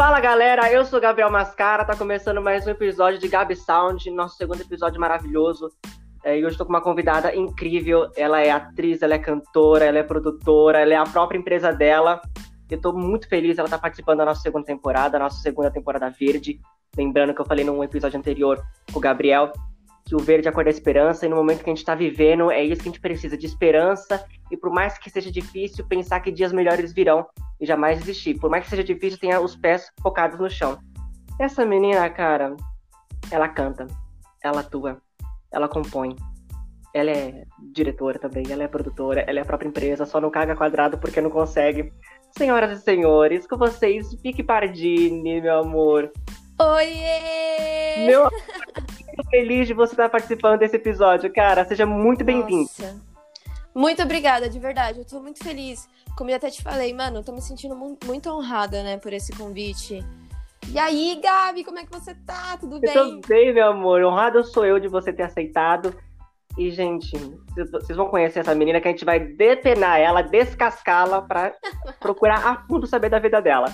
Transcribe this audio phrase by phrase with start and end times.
[0.00, 4.34] Fala galera, eu sou Gabriel Mascara, tá começando mais um episódio de Gabi Sound, nosso
[4.34, 5.70] segundo episódio maravilhoso.
[6.24, 8.10] É, e hoje estou com uma convidada incrível.
[8.16, 12.18] Ela é atriz, ela é cantora, ela é produtora, ela é a própria empresa dela.
[12.70, 16.58] Eu estou muito feliz, ela está participando da nossa segunda temporada, nossa segunda temporada verde.
[16.96, 18.58] Lembrando que eu falei num episódio anterior
[18.90, 19.52] com o Gabriel
[20.10, 21.94] que o verde é a cor da esperança, e no momento que a gente está
[21.94, 25.86] vivendo, é isso que a gente precisa, de esperança, e por mais que seja difícil,
[25.86, 27.24] pensar que dias melhores virão
[27.60, 28.34] e jamais desistir.
[28.34, 30.76] Por mais que seja difícil, tenha os pés focados no chão.
[31.38, 32.56] Essa menina, cara,
[33.30, 33.86] ela canta,
[34.42, 35.00] ela atua,
[35.52, 36.16] ela compõe,
[36.92, 40.56] ela é diretora também, ela é produtora, ela é a própria empresa, só não caga
[40.56, 41.92] quadrado porque não consegue.
[42.36, 46.10] Senhoras e senhores, com vocês, Pique Pardini, meu amor.
[46.58, 48.06] Oiê!
[48.06, 48.96] Meu muito
[49.30, 51.64] feliz de você estar participando desse episódio, cara.
[51.64, 52.68] Seja muito bem-vindo.
[53.74, 54.98] Muito obrigada, de verdade.
[54.98, 55.88] Eu tô muito feliz.
[56.16, 59.32] Como eu até te falei, mano, eu tô me sentindo muito honrada, né, por esse
[59.32, 60.04] convite.
[60.72, 62.56] E aí, Gabi, como é que você tá?
[62.58, 62.92] Tudo bem?
[62.92, 64.02] Tô bem, meu amor.
[64.02, 65.94] Honrado sou eu de você ter aceitado.
[66.58, 67.16] E, gente,
[67.70, 71.54] vocês vão conhecer essa menina que a gente vai depenar ela, descascá-la pra
[72.00, 73.72] procurar a fundo saber da vida dela.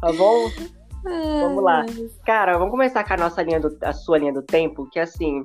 [0.00, 0.48] Tá bom?
[1.02, 1.84] Vamos lá.
[2.24, 5.02] Cara, vamos começar com a nossa linha do, a sua linha do tempo, que é
[5.02, 5.44] assim,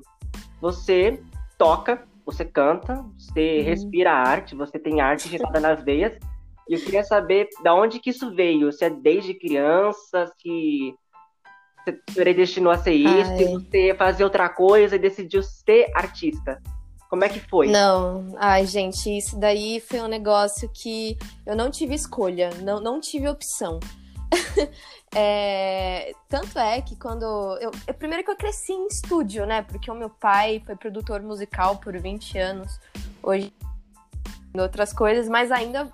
[0.61, 1.21] você
[1.57, 3.65] toca, você canta, você uhum.
[3.65, 6.17] respira arte, você tem arte agitada nas veias.
[6.67, 10.95] E eu queria saber da onde que isso veio, se é desde criança, se
[11.85, 13.37] você predestinou a ser isso, Ai.
[13.37, 16.59] se você fazia outra coisa e decidiu ser artista.
[17.07, 17.67] Como é que foi?
[17.67, 22.99] Não, ai, gente, isso daí foi um negócio que eu não tive escolha, não, não
[22.99, 23.79] tive opção.
[25.17, 27.23] É, tanto é que quando.
[27.61, 29.61] Eu, eu, primeiro que eu cresci em estúdio, né?
[29.61, 32.77] Porque o meu pai foi produtor musical por 20 anos.
[33.23, 33.53] Hoje,
[34.53, 35.89] em outras coisas, mas ainda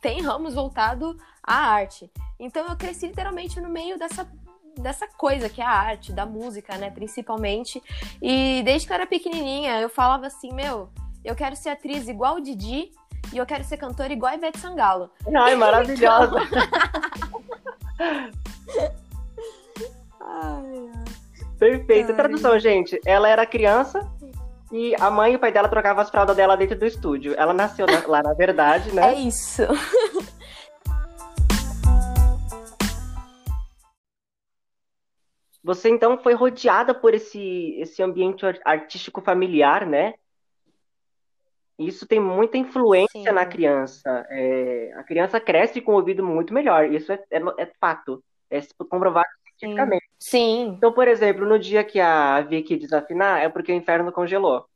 [0.00, 2.10] tem ramos voltado à arte.
[2.40, 4.26] Então eu cresci literalmente no meio dessa,
[4.78, 6.90] dessa coisa que é a arte, da música, né?
[6.90, 7.82] Principalmente.
[8.22, 10.88] E desde que eu era pequenininha, eu falava assim: meu,
[11.22, 12.92] eu quero ser atriz igual o Didi
[13.32, 15.10] e eu quero ser cantora igual a Ivete Sangalo.
[15.34, 16.36] Ai, maravilhosa!
[20.20, 20.90] ai,
[21.58, 22.14] Perfeito.
[22.14, 23.00] Tradução, gente.
[23.04, 24.08] Ela era criança
[24.70, 27.34] e a mãe e o pai dela trocavam as fraldas dela dentro do estúdio.
[27.36, 29.14] Ela nasceu lá, na verdade, né?
[29.14, 29.62] É isso.
[35.64, 40.14] Você então foi rodeada por esse, esse ambiente artístico familiar, né?
[41.78, 43.30] Isso tem muita influência Sim.
[43.30, 44.26] na criança.
[44.30, 46.90] É, a criança cresce com o ouvido muito melhor.
[46.90, 48.22] Isso é, é, é fato.
[48.50, 50.08] É comprovado cientificamente.
[50.18, 50.74] Sim.
[50.76, 54.66] Então, por exemplo, no dia que a Vicky desafinar, é porque o inferno congelou.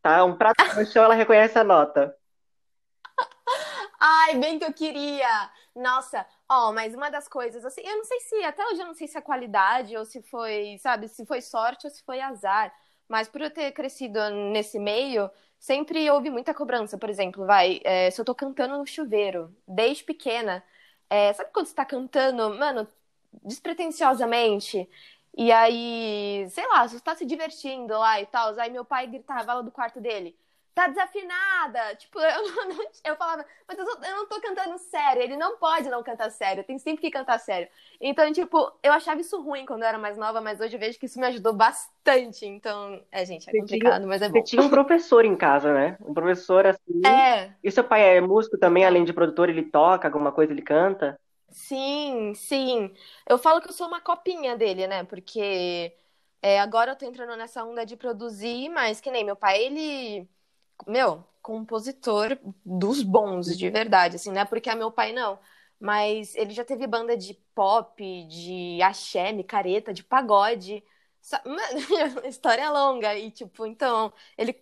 [0.00, 0.24] Tá?
[0.24, 2.16] Um prato no chão, ela reconhece a nota.
[4.00, 5.50] Ai, bem que eu queria.
[5.74, 8.94] Nossa, ó, mas uma das coisas, assim, eu não sei se, até hoje eu não
[8.94, 12.72] sei se é qualidade ou se foi, sabe, se foi sorte ou se foi azar.
[13.08, 16.98] Mas por eu ter crescido nesse meio, sempre houve muita cobrança.
[16.98, 20.64] Por exemplo, vai, é, se eu tô cantando no chuveiro, desde pequena,
[21.10, 22.86] é, sabe quando você tá cantando, mano,
[23.44, 24.88] despretensiosamente?
[25.36, 29.54] E aí, sei lá, você tá se divertindo lá e tal, aí meu pai gritava
[29.54, 30.36] lá do quarto dele
[30.76, 31.96] tá desafinada.
[31.96, 35.22] Tipo, eu, não, eu falava, mas eu, eu, não tô cantando sério.
[35.22, 37.66] Ele não pode não cantar sério, tem sempre que cantar sério.
[37.98, 40.98] Então, tipo, eu achava isso ruim quando eu era mais nova, mas hoje eu vejo
[40.98, 42.44] que isso me ajudou bastante.
[42.44, 44.34] Então, é, gente, é você complicado, tinha, mas é bom.
[44.34, 45.96] Você tinha um professor em casa, né?
[46.04, 47.06] Um professor assim.
[47.06, 47.50] É.
[47.64, 51.18] E seu pai é músico também, além de produtor, ele toca alguma coisa, ele canta?
[51.48, 52.92] Sim, sim.
[53.26, 55.04] Eu falo que eu sou uma copinha dele, né?
[55.04, 55.94] Porque
[56.42, 60.28] é, agora eu tô entrando nessa onda de produzir, mas que nem meu pai, ele
[60.86, 65.38] meu, compositor dos bons, de verdade, assim, não é porque é meu pai, não.
[65.78, 70.82] Mas ele já teve banda de pop, de axé, micareta, de pagode.
[72.24, 73.14] História é longa.
[73.14, 74.54] E, tipo, então, ele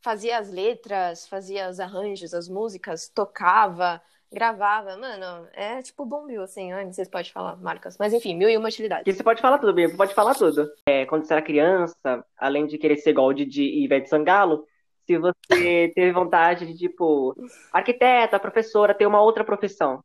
[0.00, 4.00] fazia as letras, fazia os arranjos, as músicas, tocava,
[4.32, 4.96] gravava.
[4.96, 7.98] Mano, é tipo Bombil, assim, não sei se pode falar marcas.
[7.98, 9.04] Mas enfim, mil e uma utilidades.
[9.04, 10.70] Que você pode falar tudo, Bia, pode falar tudo.
[10.88, 14.66] É, quando você era criança, além de querer ser igual o Didi e Ivete Sangalo,
[15.10, 15.34] se você
[15.94, 17.34] teve vontade de, tipo,
[17.72, 20.04] arquiteta, professora, ter uma outra profissão?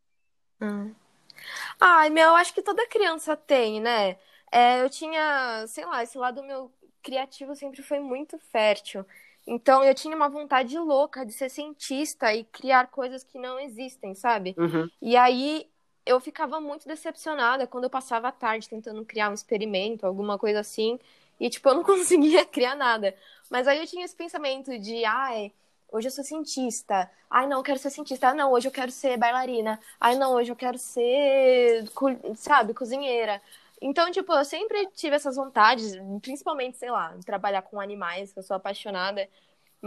[0.60, 0.94] Hum.
[1.80, 4.18] Ai, meu, eu acho que toda criança tem, né?
[4.52, 6.72] É, eu tinha, sei lá, esse lado meu
[7.04, 9.06] criativo sempre foi muito fértil.
[9.46, 14.16] Então eu tinha uma vontade louca de ser cientista e criar coisas que não existem,
[14.16, 14.56] sabe?
[14.58, 14.90] Uhum.
[15.00, 15.70] E aí
[16.04, 20.62] eu ficava muito decepcionada quando eu passava a tarde tentando criar um experimento, alguma coisa
[20.62, 20.98] assim,
[21.40, 23.16] e tipo, eu não conseguia criar nada.
[23.50, 25.52] Mas aí eu tinha esse pensamento de, ai,
[25.92, 27.10] hoje eu sou cientista.
[27.30, 28.30] Ai, não, eu quero ser cientista.
[28.30, 29.80] Ah, não, hoje eu quero ser bailarina.
[30.00, 31.86] Ai, não, hoje eu quero ser,
[32.36, 33.42] sabe, cozinheira.
[33.82, 38.44] Então, tipo, eu sempre tive essas vontades, principalmente, sei lá, trabalhar com animais, que eu
[38.44, 39.28] sou apaixonada.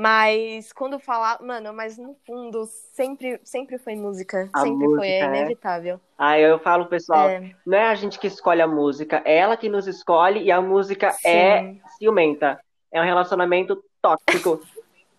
[0.00, 4.48] Mas quando falar, mano, mas no fundo sempre, sempre foi música.
[4.52, 6.00] A sempre música, foi, é, é inevitável.
[6.16, 7.52] Ah, eu falo, pessoal, é.
[7.66, 10.62] não é a gente que escolhe a música, é ela que nos escolhe e a
[10.62, 11.28] música Sim.
[11.28, 12.60] é ciumenta.
[12.92, 14.62] É um relacionamento tóxico.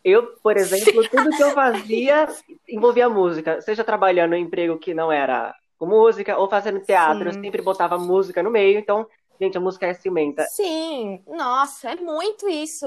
[0.01, 1.09] Eu, por exemplo, Sim.
[1.11, 2.29] tudo que eu fazia
[2.69, 3.59] envolvia música.
[3.59, 7.37] Seja trabalhando em um emprego que não era com música, ou fazendo teatro, Sim.
[7.37, 9.05] eu sempre botava música no meio, então
[9.39, 10.43] Gente, a música é ciumenta.
[10.45, 12.85] Sim, nossa, é muito isso.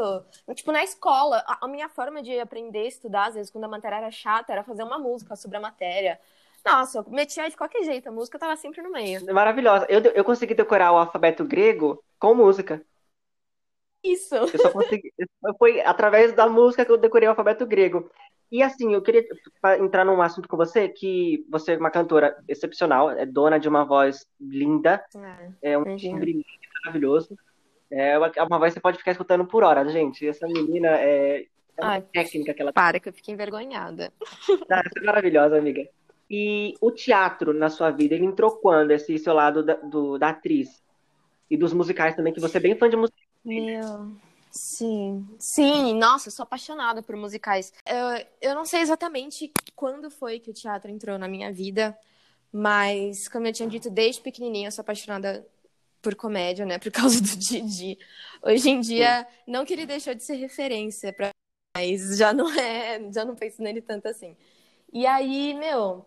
[0.54, 4.10] Tipo, na escola, a minha forma de aprender, estudar, às vezes, quando a matéria era
[4.10, 6.20] chata, era fazer uma música sobre a matéria.
[6.64, 9.24] Nossa, eu metia de qualquer jeito, a música tava sempre no meio.
[9.32, 9.86] Maravilhosa.
[9.88, 12.84] Eu, eu consegui decorar o alfabeto grego com música.
[14.02, 14.34] Isso.
[14.34, 15.12] Eu só consegui.
[15.58, 18.10] Foi através da música que eu decorei o alfabeto grego.
[18.52, 19.24] E assim, eu queria
[19.80, 23.82] entrar num assunto com você, que você é uma cantora excepcional, é dona de uma
[23.82, 25.02] voz linda,
[25.62, 26.44] é, é um timbre
[26.84, 27.34] maravilhoso.
[27.90, 30.28] É uma voz que você pode ficar escutando por horas, gente.
[30.28, 31.46] Essa menina é,
[31.78, 34.12] é uma Ai, técnica que ela Para, que eu fiquei envergonhada.
[34.70, 35.88] Ah, você é maravilhosa, amiga.
[36.30, 40.28] E o teatro na sua vida, ele entrou quando, esse seu lado da, do, da
[40.28, 40.82] atriz?
[41.50, 43.18] E dos musicais também, que você é bem fã de música.
[43.44, 44.12] Meu...
[44.54, 47.72] Sim, sim, nossa, eu sou apaixonada por musicais.
[47.86, 51.98] Eu, eu não sei exatamente quando foi que o teatro entrou na minha vida,
[52.52, 55.46] mas, como eu tinha dito desde pequenininha, eu sou apaixonada
[56.02, 57.98] por comédia, né, por causa do Didi.
[58.42, 61.30] Hoje em dia, não que ele deixou de ser referência para
[61.74, 64.36] mas já não é, já não penso nele tanto assim.
[64.92, 66.04] E aí, meu,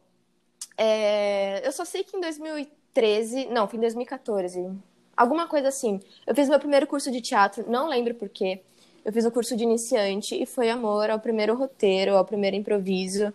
[0.78, 4.72] é, eu só sei que em 2013, não, foi em 2014,
[5.16, 6.00] Alguma coisa assim.
[6.26, 8.62] Eu fiz meu primeiro curso de teatro, não lembro porquê.
[9.04, 13.34] Eu fiz um curso de iniciante e foi amor ao primeiro roteiro, ao primeiro improviso.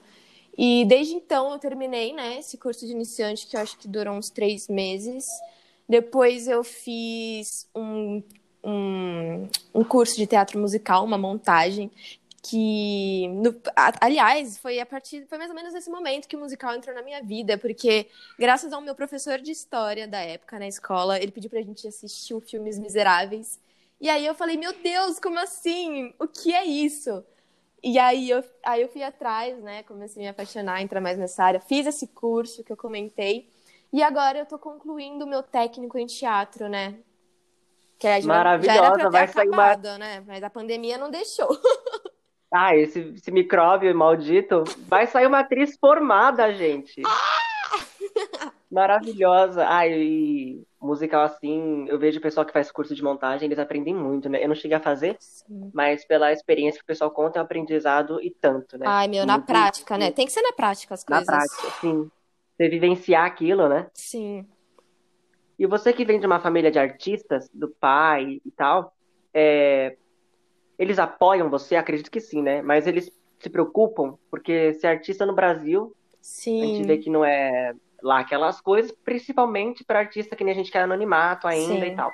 [0.59, 4.15] E desde então eu terminei, né, esse curso de iniciante que eu acho que durou
[4.15, 5.27] uns três meses.
[5.89, 8.23] Depois eu fiz um,
[8.63, 11.91] um, um curso de teatro musical, uma montagem,
[12.43, 13.55] que no,
[14.01, 17.03] aliás foi a partir foi mais ou menos nesse momento que o musical entrou na
[17.03, 18.09] minha vida porque
[18.39, 22.33] graças ao meu professor de história da época na escola ele pediu pra gente assistir
[22.33, 23.61] o filmes Miseráveis
[24.01, 27.23] e aí eu falei meu Deus como assim o que é isso
[27.83, 31.45] e aí eu aí eu fui atrás né comecei a me apaixonar entrar mais nessa
[31.45, 33.51] área fiz esse curso que eu comentei
[33.93, 36.99] e agora eu tô concluindo o meu técnico em teatro né
[37.99, 39.99] que já, Maravilhosa, já era pra ter vai acabado, sair uma...
[39.99, 40.25] né?
[40.27, 41.51] Mas a pandemia não deixou.
[42.53, 44.65] Ah, esse, esse micróbio maldito.
[44.89, 47.03] Vai sair uma atriz formada, gente.
[47.07, 47.41] Ah!
[48.71, 49.67] Maravilhosa.
[49.67, 53.95] Ai, e musical assim, eu vejo o pessoal que faz curso de montagem, eles aprendem
[53.95, 54.43] muito, né?
[54.43, 55.71] Eu não cheguei a fazer, Sim.
[55.75, 58.87] mas pela experiência que o pessoal conta, é um aprendizado e tanto, né?
[58.89, 60.11] Ai, meu, na muito, prática, né?
[60.11, 61.27] Tem que ser na prática as coisas.
[61.27, 62.11] Na prática, sim.
[62.57, 63.89] Você vivenciar aquilo, né?
[63.93, 64.47] Sim.
[65.59, 68.95] E você que vem de uma família de artistas, do pai e tal,
[69.35, 69.97] é,
[70.81, 71.77] eles apoiam você?
[71.77, 72.63] Acredito que sim, né?
[72.63, 76.63] Mas eles se preocupam, porque ser artista no Brasil, sim.
[76.63, 80.57] a gente vê que não é lá aquelas coisas, principalmente para artista que nem a
[80.57, 81.93] gente quer anonimato ainda sim.
[81.93, 82.11] e tal.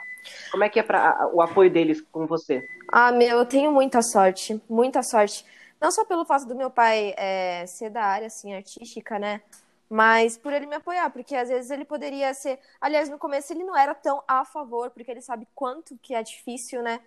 [0.50, 2.60] Como é que é pra, o apoio deles com você?
[2.90, 5.46] Ah, meu, eu tenho muita sorte, muita sorte.
[5.80, 9.42] Não só pelo fato do meu pai é, ser da área assim, artística, né?
[9.88, 12.58] Mas por ele me apoiar, porque às vezes ele poderia ser.
[12.80, 16.23] Aliás, no começo ele não era tão a favor, porque ele sabe quanto que é
[16.25, 17.00] difícil, né?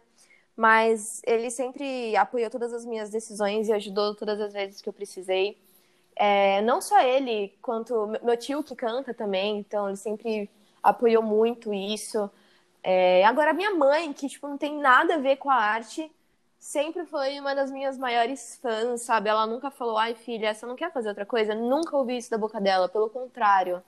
[0.60, 4.94] Mas ele sempre apoiou todas as minhas decisões e ajudou todas as vezes que eu
[4.94, 5.58] precisei.
[6.13, 10.50] É, não só ele, quanto meu tio que canta também, então ele sempre
[10.84, 12.30] apoiou muito isso.
[12.84, 16.12] É, agora, minha mãe, que tipo, não tem nada a ver com a arte,
[16.60, 19.30] sempre foi uma das minhas maiores fãs, sabe?
[19.30, 21.56] Ela nunca falou, ai filha, você não quer fazer outra coisa?
[21.56, 23.82] Nunca ouvi isso da boca dela, pelo contrário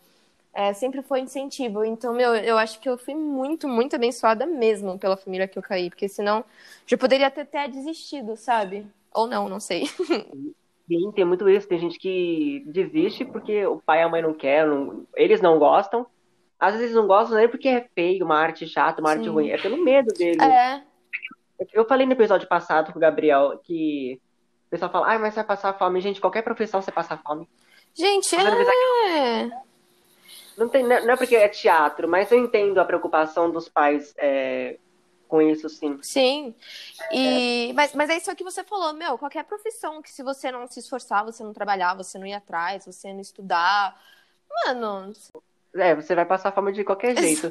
[0.53, 1.83] é, sempre foi incentivo.
[1.83, 5.63] Então, meu, eu acho que eu fui muito, muito abençoada mesmo pela família que eu
[5.63, 6.43] caí, porque senão
[6.85, 8.85] já poderia ter até desistido, sabe?
[9.13, 9.85] Ou não, não sei.
[10.87, 11.67] Sim, tem muito isso.
[11.67, 15.07] Tem gente que desiste porque o pai e a mãe não querem, não...
[15.15, 16.05] eles não gostam.
[16.59, 19.17] Às vezes não gostam nem porque é feio, uma arte chata, uma Sim.
[19.17, 19.49] arte ruim.
[19.49, 20.41] É pelo medo deles.
[20.41, 20.83] É.
[21.71, 24.19] Eu falei no episódio passado com o Gabriel que
[24.67, 26.01] o pessoal fala, ai, mas você vai passar fome.
[26.01, 27.47] Gente, qualquer profissão você passa fome.
[27.93, 29.49] Gente, é.
[30.61, 34.77] Não, tem, não é porque é teatro, mas eu entendo a preocupação dos pais é,
[35.27, 35.97] com isso, sim.
[36.03, 36.53] Sim.
[37.11, 37.73] E, é.
[37.73, 40.79] mas, mas é isso que você falou, meu, qualquer profissão que se você não se
[40.79, 43.99] esforçar, você não trabalhar, você não ir atrás, você não estudar,
[44.67, 45.13] mano.
[45.73, 47.49] É, você vai passar fome de qualquer jeito.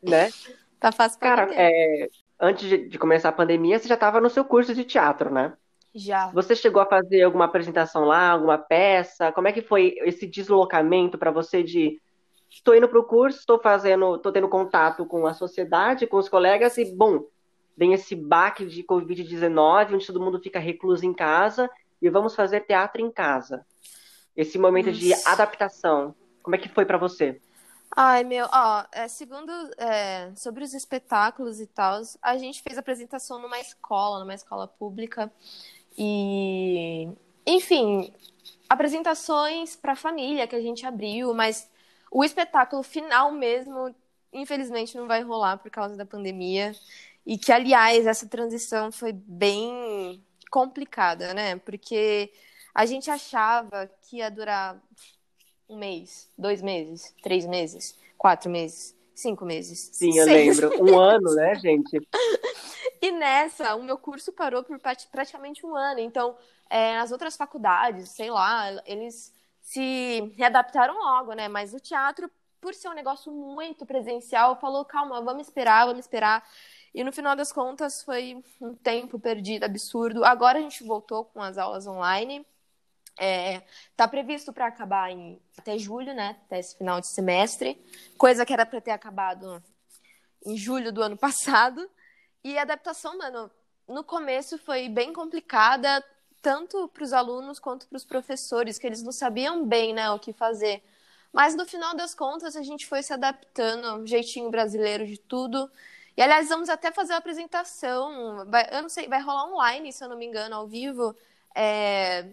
[0.00, 0.30] né?
[0.78, 4.30] Tá fácil pra Cara, é, antes de, de, começar a pandemia, você já tava no
[4.30, 5.52] seu curso de teatro, né?
[5.98, 6.28] Já.
[6.28, 9.32] Você chegou a fazer alguma apresentação lá, alguma peça?
[9.32, 12.00] Como é que foi esse deslocamento para você de
[12.48, 16.28] estou indo para o curso, estou fazendo, estou tendo contato com a sociedade, com os
[16.28, 17.24] colegas e bom,
[17.76, 21.68] vem esse baque de Covid-19, onde todo mundo fica recluso em casa
[22.00, 23.66] e vamos fazer teatro em casa.
[24.36, 24.98] Esse momento Nossa.
[24.98, 27.40] de adaptação, como é que foi para você?
[27.96, 33.40] Ai, meu, ó, é, segundo é, sobre os espetáculos e tal, a gente fez apresentação
[33.40, 35.32] numa escola, numa escola pública,
[35.98, 37.08] e,
[37.44, 38.12] enfim,
[38.68, 41.68] apresentações para família que a gente abriu, mas
[42.10, 43.92] o espetáculo final mesmo,
[44.32, 46.72] infelizmente, não vai rolar por causa da pandemia.
[47.26, 51.56] E que, aliás, essa transição foi bem complicada, né?
[51.56, 52.32] Porque
[52.72, 54.80] a gente achava que ia durar
[55.68, 59.90] um mês, dois meses, três meses, quatro meses, cinco meses.
[59.92, 60.70] Sim, eu lembro.
[60.70, 60.80] Meses.
[60.80, 61.98] Um ano, né, gente?
[63.02, 64.78] e nessa, o meu curso parou por
[65.10, 66.00] praticamente um ano.
[66.00, 66.36] Então,
[66.70, 71.48] é, as outras faculdades, sei lá, eles se readaptaram logo, né?
[71.48, 76.46] Mas o teatro, por ser um negócio muito presencial, falou: calma, vamos esperar, vamos esperar.
[76.94, 80.24] E no final das contas foi um tempo perdido absurdo.
[80.24, 82.46] Agora a gente voltou com as aulas online.
[83.18, 83.62] É,
[83.96, 86.36] tá previsto para acabar em, até julho, né?
[86.46, 87.76] Até esse final de semestre.
[88.16, 89.62] Coisa que era para ter acabado
[90.46, 91.88] em julho do ano passado.
[92.44, 93.50] E a adaptação, mano,
[93.88, 96.04] no começo foi bem complicada,
[96.40, 100.18] tanto para os alunos quanto para os professores, que eles não sabiam bem né, o
[100.18, 100.82] que fazer.
[101.32, 105.70] Mas no final das contas, a gente foi se adaptando, jeitinho brasileiro de tudo.
[106.16, 108.44] E aliás, vamos até fazer uma apresentação.
[108.50, 111.14] Vai, eu não sei, vai rolar online, se eu não me engano, ao vivo.
[111.54, 112.26] É,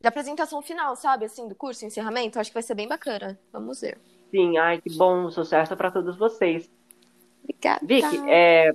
[0.00, 1.26] de apresentação final, sabe?
[1.26, 2.38] Assim, do curso, encerramento.
[2.38, 3.38] Acho que vai ser bem bacana.
[3.52, 3.98] Vamos ver.
[4.30, 5.30] Sim, ai, que bom.
[5.30, 6.70] Sucesso para todos vocês.
[7.42, 7.80] Obrigada.
[7.84, 8.72] Vicky, é,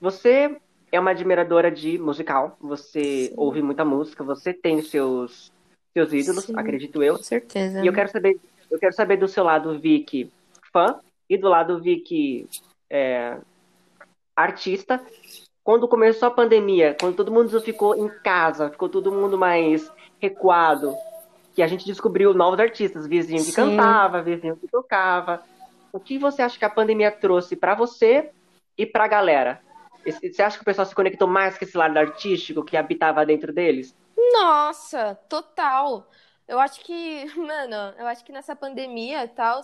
[0.00, 0.60] você
[0.92, 2.56] é uma admiradora de musical.
[2.60, 3.34] Você Sim.
[3.36, 5.50] ouve muita música, você tem seus,
[5.92, 7.16] seus ídolos, Sim, acredito eu.
[7.16, 7.82] Com certeza.
[7.82, 8.38] E eu quero saber,
[8.70, 10.30] eu quero saber do seu lado, Vicky,
[10.72, 12.46] fã, e do lado, Vicky,
[12.90, 13.38] é,
[14.36, 15.02] artista.
[15.62, 19.90] Quando começou a pandemia, quando todo mundo ficou em casa, ficou todo mundo mais
[20.24, 20.96] recuado,
[21.54, 23.54] que a gente descobriu novos artistas, vizinho que Sim.
[23.54, 25.42] cantava, vizinho que tocava.
[25.92, 28.30] O que você acha que a pandemia trouxe para você
[28.76, 29.60] e para a galera?
[30.04, 33.52] Você acha que o pessoal se conectou mais com esse lado artístico que habitava dentro
[33.52, 33.96] deles?
[34.32, 36.10] Nossa, total.
[36.48, 39.60] Eu acho que, mano, eu acho que nessa pandemia e tal,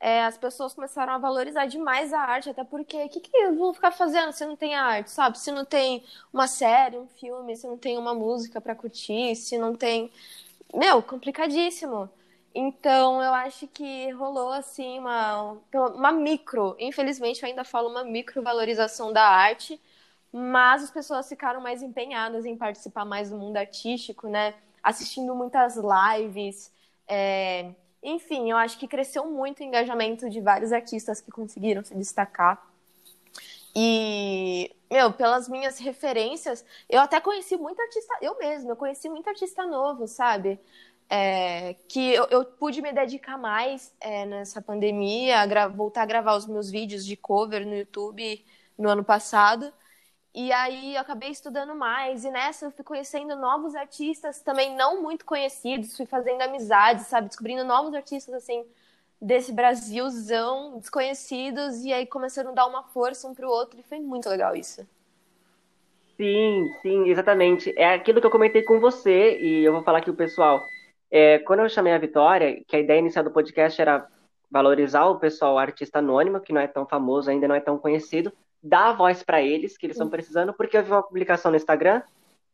[0.00, 3.54] é, as pessoas começaram a valorizar demais a arte, até porque o que, que eu
[3.56, 5.38] vou ficar fazendo se não tem arte, sabe?
[5.38, 9.58] Se não tem uma série, um filme, se não tem uma música para curtir, se
[9.58, 10.10] não tem.
[10.74, 12.10] Meu, complicadíssimo.
[12.54, 15.58] Então, eu acho que rolou, assim, uma,
[15.94, 19.80] uma micro, infelizmente eu ainda falo uma micro valorização da arte,
[20.32, 24.54] mas as pessoas ficaram mais empenhadas em participar mais do mundo artístico, né?
[24.82, 26.72] Assistindo muitas lives,
[27.06, 27.70] é,
[28.02, 32.62] enfim, eu acho que cresceu muito o engajamento de vários artistas que conseguiram se destacar.
[33.74, 39.28] E, meu, pelas minhas referências, eu até conheci muito artista, eu mesma, eu conheci muito
[39.28, 40.58] artista novo, sabe?
[41.10, 46.36] É, que eu, eu, pude me dedicar mais é, nessa pandemia, a voltar a gravar
[46.36, 48.44] os meus vídeos de cover no YouTube
[48.76, 49.72] no ano passado.
[50.40, 55.02] E aí eu acabei estudando mais, e nessa eu fui conhecendo novos artistas também não
[55.02, 57.26] muito conhecidos, fui fazendo amizades, sabe?
[57.26, 58.64] Descobrindo novos artistas, assim,
[59.20, 63.98] desse Brasilzão, desconhecidos, e aí começando a dar uma força um pro outro, e foi
[63.98, 64.86] muito legal isso.
[66.16, 67.74] Sim, sim, exatamente.
[67.76, 70.62] É aquilo que eu comentei com você, e eu vou falar aqui o pessoal.
[71.10, 74.06] É, quando eu chamei a Vitória, que a ideia inicial do podcast era
[74.48, 78.32] valorizar o pessoal artista anônimo, que não é tão famoso, ainda não é tão conhecido,
[78.62, 81.56] dar a voz para eles, que eles estão precisando, porque eu vi uma publicação no
[81.56, 82.02] Instagram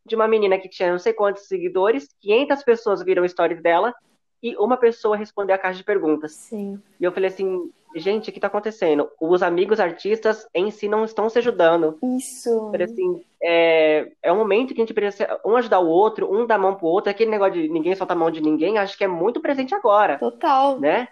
[0.06, 3.94] de uma menina que tinha não sei quantos seguidores, 500 pessoas viram stories dela
[4.42, 6.32] e uma pessoa respondeu a caixa de perguntas.
[6.32, 6.78] Sim.
[7.00, 9.08] E eu falei assim, gente, o que está acontecendo?
[9.18, 11.96] Os amigos artistas em si não estão se ajudando.
[12.18, 12.70] Isso.
[12.70, 16.46] Falei assim, é, é um momento que a gente precisa um ajudar o outro, um
[16.46, 18.98] dar a mão pro outro, aquele negócio de ninguém solta a mão de ninguém, acho
[18.98, 20.18] que é muito presente agora.
[20.18, 20.78] Total.
[20.78, 21.08] Né?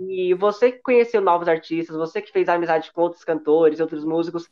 [0.00, 4.48] E você que conheceu novos artistas, você que fez amizade com outros cantores, outros músicos,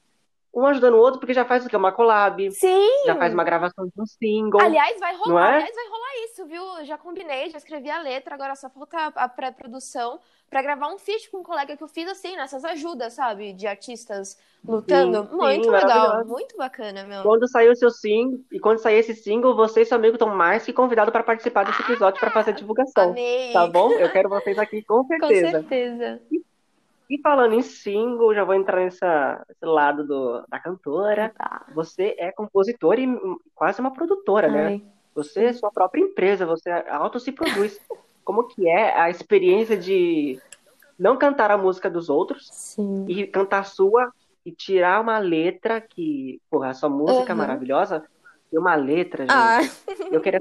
[0.55, 1.77] um ajudando o outro, porque já faz o quê?
[1.77, 2.51] Uma collab.
[2.51, 3.05] Sim.
[3.07, 4.61] Já faz uma gravação de um single.
[4.61, 5.57] Aliás, vai rolar, é?
[5.57, 6.85] aliás, vai rolar isso, viu?
[6.85, 10.19] Já combinei, já escrevi a letra, agora só falta a pré-produção
[10.51, 13.53] para gravar um feat com um colega que eu fiz assim, nessas ajudas, sabe?
[13.53, 15.29] De artistas lutando.
[15.29, 17.23] Sim, muito sim, legal, muito bacana, meu.
[17.23, 20.35] Quando sair o seu single, e quando sair esse single, você e seu amigo estão
[20.35, 23.11] mais que convidados para participar desse episódio para fazer a divulgação.
[23.11, 23.53] Amei.
[23.53, 23.93] Tá bom?
[23.93, 25.29] Eu quero vocês aqui com certeza.
[25.59, 26.21] Com certeza.
[26.31, 26.48] E
[27.17, 31.33] falando em single, já vou entrar nessa, nesse lado do, da cantora.
[31.35, 31.65] Tá.
[31.75, 33.09] Você é compositora e
[33.55, 34.67] quase uma produtora, né?
[34.67, 34.83] Ai.
[35.15, 37.81] Você é sua própria empresa, você auto se produz.
[38.23, 40.39] Como que é a experiência de
[40.99, 43.07] não cantar a música dos outros Sim.
[43.09, 44.13] e cantar a sua
[44.45, 47.39] e tirar uma letra que, porra, a sua música é Uhum.
[47.39, 48.05] maravilhosa,
[48.53, 49.33] e uma letra, gente.
[49.33, 49.61] Ah,
[50.11, 50.41] Eu queria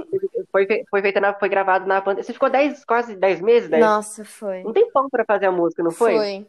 [0.52, 2.24] foi foi feita na, foi gravado na pandemia.
[2.24, 3.84] Você ficou 10, quase 10 meses, 10.
[3.84, 4.64] nossa, foi.
[4.64, 6.16] Não tem pão pra fazer a música, não foi?
[6.16, 6.48] Foi.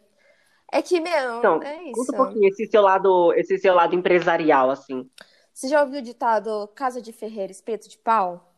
[0.71, 1.93] É que, meu, Então, é isso.
[1.93, 5.09] conta um pouquinho esse seu lado, esse seu lado empresarial assim.
[5.53, 8.53] Você já ouviu o ditado Casa de Ferreira, espeto de pau?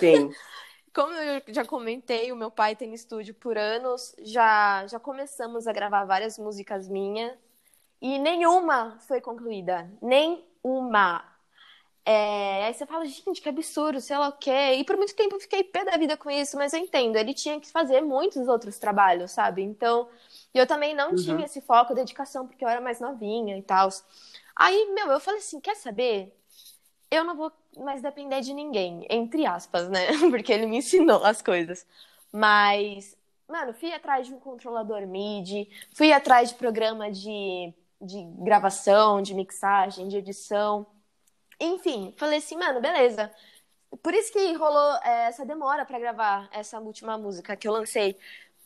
[0.00, 0.30] Sim.
[0.94, 5.72] Como eu já comentei, o meu pai tem estúdio por anos, já, já começamos a
[5.72, 7.32] gravar várias músicas minhas
[8.00, 9.90] e nenhuma foi concluída.
[10.02, 11.24] Nenhuma.
[12.04, 14.74] É, aí você fala, gente, que absurdo, sei lá o quê.
[14.78, 17.34] E por muito tempo eu fiquei pé da vida com isso, mas eu entendo, ele
[17.34, 19.62] tinha que fazer muitos outros trabalhos, sabe?
[19.62, 20.08] Então,
[20.54, 21.14] eu também não Uhum.
[21.14, 23.88] tinha esse foco, dedicação, porque eu era mais novinha e tal.
[24.56, 26.34] Aí, meu, eu falei assim, quer saber?
[27.10, 30.06] Eu não vou mais depender de ninguém, entre aspas, né?
[30.30, 31.86] Porque ele me ensinou as coisas.
[32.32, 33.16] Mas,
[33.48, 39.34] mano, fui atrás de um controlador MIDI, fui atrás de programa de, de gravação, de
[39.34, 40.86] mixagem, de edição.
[41.60, 43.30] Enfim, falei assim, mano, beleza.
[44.02, 48.16] Por isso que rolou é, essa demora pra gravar essa última música que eu lancei.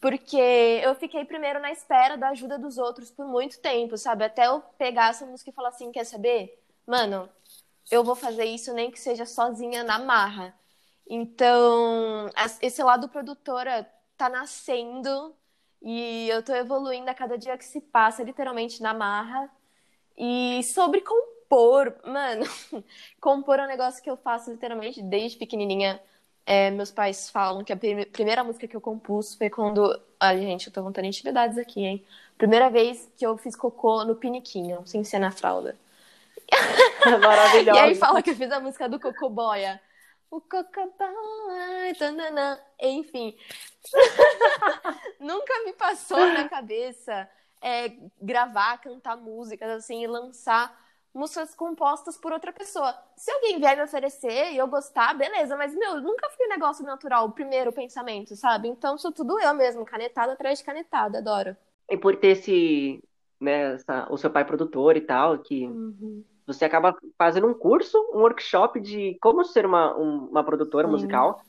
[0.02, 4.24] Porque eu fiquei primeiro na espera da ajuda dos outros por muito tempo, sabe?
[4.24, 6.60] Até eu pegar essa música e falar assim, quer saber?
[6.84, 7.30] Mano,
[7.90, 10.54] eu vou fazer isso nem que seja sozinha na marra.
[11.08, 12.28] Então,
[12.60, 15.36] esse lado produtora tá nascendo
[15.80, 19.50] e eu tô evoluindo a cada dia que se passa, literalmente na marra.
[20.16, 22.44] E sobre compor, mano,
[23.20, 26.02] compor é um negócio que eu faço literalmente desde pequenininha.
[26.44, 29.98] É, meus pais falam que a prime- primeira música que eu compus foi quando.
[30.18, 32.04] Ai, gente, eu tô contando intimidades aqui, hein?
[32.36, 35.76] Primeira vez que eu fiz cocô no piniquinho, sem ser na fralda.
[37.22, 37.78] Maravilhosa.
[37.78, 39.80] E aí fala que eu fiz a música do Cocô Boia.
[40.30, 42.60] O Cocô Boia, tanana.
[42.80, 43.36] enfim.
[45.20, 47.28] Nunca me passou na cabeça
[47.60, 50.81] é, gravar, cantar músicas assim e lançar
[51.14, 52.94] músicas compostas por outra pessoa.
[53.16, 56.84] Se alguém vier me oferecer e eu gostar, beleza, mas meu, nunca foi um negócio
[56.84, 58.68] natural, o primeiro pensamento, sabe?
[58.68, 61.56] Então sou tudo eu mesmo, canetada atrás de canetada, adoro.
[61.88, 63.02] E por ter esse,
[63.40, 65.68] né, essa- o seu pai produtor e tal, que
[66.46, 70.92] você acaba fazendo um curso, um workshop de como ser uma, um- uma produtora Sim.
[70.92, 71.42] musical.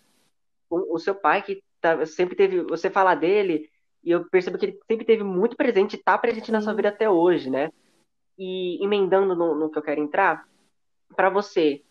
[0.70, 2.64] O, o seu pai, que tá- sempre teve.
[2.64, 3.70] Você fala dele,
[4.04, 6.78] e eu percebo que ele sempre teve muito presente, e tá presente na sua Sim.
[6.78, 7.70] vida até hoje, né?
[8.38, 10.48] E emendando no, no que eu quero entrar,
[11.16, 11.84] pra você,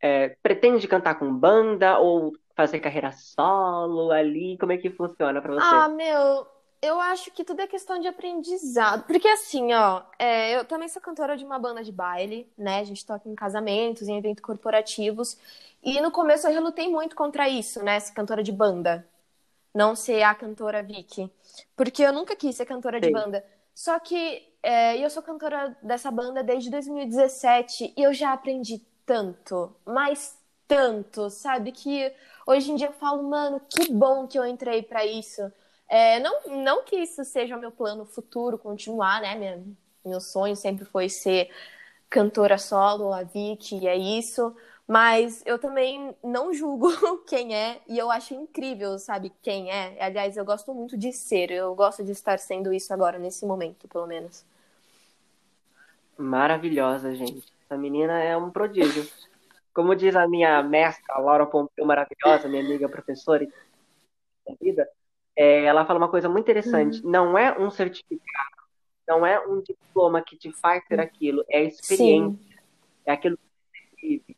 [0.00, 4.56] é, pretende cantar com banda ou fazer carreira solo ali?
[4.58, 5.64] Como é que funciona pra você?
[5.64, 6.46] Ah, meu,
[6.82, 9.04] eu acho que tudo é questão de aprendizado.
[9.04, 12.80] Porque assim, ó, é, eu também sou cantora de uma banda de baile, né?
[12.80, 15.38] A gente toca em casamentos, em eventos corporativos.
[15.82, 17.98] E no começo eu relutei muito contra isso, né?
[18.00, 19.06] Ser cantora de banda.
[19.74, 21.30] Não ser a cantora Vicky.
[21.76, 23.12] Porque eu nunca quis ser cantora de Sim.
[23.12, 23.44] banda.
[23.74, 29.74] Só que é, eu sou cantora dessa banda desde 2017 e eu já aprendi tanto,
[29.84, 31.72] mas tanto, sabe?
[31.72, 32.12] Que
[32.46, 35.52] hoje em dia eu falo, mano, que bom que eu entrei pra isso.
[35.88, 39.34] É, não, não que isso seja o meu plano futuro, continuar, né?
[39.34, 39.62] Minha,
[40.04, 41.50] meu sonho sempre foi ser
[42.10, 44.54] cantora solo, a Vicky, e é isso.
[44.86, 46.88] Mas eu também não julgo
[47.26, 49.96] quem é, e eu acho incrível, sabe, quem é.
[50.02, 53.88] Aliás, eu gosto muito de ser, eu gosto de estar sendo isso agora, nesse momento,
[53.88, 54.44] pelo menos.
[56.22, 57.52] Maravilhosa, gente.
[57.64, 59.06] Essa menina é um prodígio.
[59.74, 63.46] Como diz a minha mestra, Laura Pompeu, maravilhosa, minha amiga professora
[64.46, 64.88] da vida,
[65.34, 67.02] é, ela fala uma coisa muito interessante.
[67.04, 68.62] Não é um certificado,
[69.08, 72.38] não é um diploma que te faz ser aquilo, é a experiência.
[72.38, 72.54] Sim,
[73.06, 74.36] É aquilo que você vive.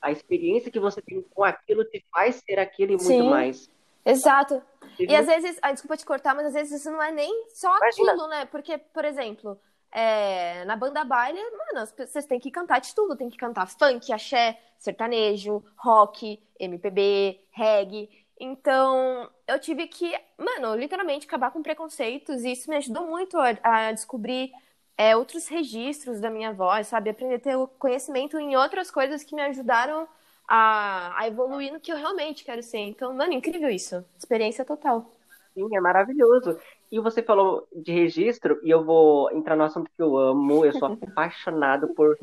[0.00, 3.28] A experiência que você tem com aquilo te faz ser aquilo e muito Sim.
[3.28, 3.70] mais.
[4.04, 4.62] exato.
[4.98, 7.74] E às vezes, ah, desculpa te cortar, mas às vezes isso não é nem só
[7.76, 8.12] Imagina.
[8.12, 8.44] aquilo, né?
[8.46, 9.58] Porque, por exemplo,
[9.92, 11.38] é, na banda baile,
[11.72, 13.16] mano, vocês têm que cantar de tudo.
[13.16, 18.08] Tem que cantar funk, axé, sertanejo, rock, MPB, reggae.
[18.38, 22.44] Então, eu tive que, mano, literalmente acabar com preconceitos.
[22.44, 24.52] E isso me ajudou muito a, a descobrir
[24.96, 27.10] é, outros registros da minha voz, sabe?
[27.10, 30.08] Aprender a ter o conhecimento em outras coisas que me ajudaram
[30.46, 32.78] a, a evoluir no que eu realmente quero ser.
[32.78, 34.04] Então, mano, incrível isso.
[34.18, 35.10] Experiência total.
[35.54, 36.58] Sim, é maravilhoso.
[36.90, 40.64] E você falou de registro, e eu vou entrar no assunto que eu amo.
[40.64, 42.18] Eu sou apaixonado por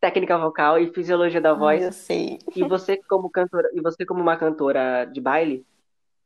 [0.00, 1.82] técnica vocal e fisiologia da voz.
[1.82, 2.38] eu sei.
[2.54, 5.66] E você como cantora, e você como uma cantora de baile,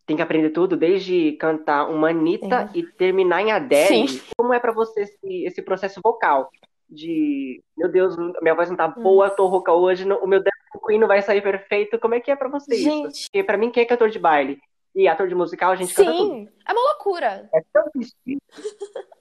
[0.06, 2.78] tem que aprender tudo, desde cantar uma Anitta é.
[2.78, 4.08] e terminar em Adele.
[4.08, 4.20] Sim.
[4.36, 6.48] Como é para você esse, esse, processo vocal?
[6.88, 9.02] De, meu Deus, minha voz não tá hum.
[9.02, 11.98] boa, tô rouca hoje, o meu Dance Queen não vai sair perfeito.
[12.00, 13.12] Como é que é para você gente.
[13.12, 13.28] isso?
[13.30, 14.60] Porque pra mim, quem é cantor de baile
[14.94, 16.34] e ator de musical, a gente Sim, canta tudo.
[16.34, 17.48] Sim, é uma loucura.
[17.52, 18.40] É tão difícil.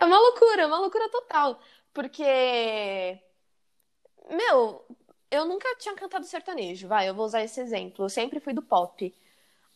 [0.00, 1.60] é uma loucura, é uma loucura total.
[1.92, 3.20] Porque,
[4.30, 4.84] meu,
[5.30, 8.04] eu nunca tinha cantado sertanejo, vai, eu vou usar esse exemplo.
[8.04, 9.14] Eu sempre fui do pop.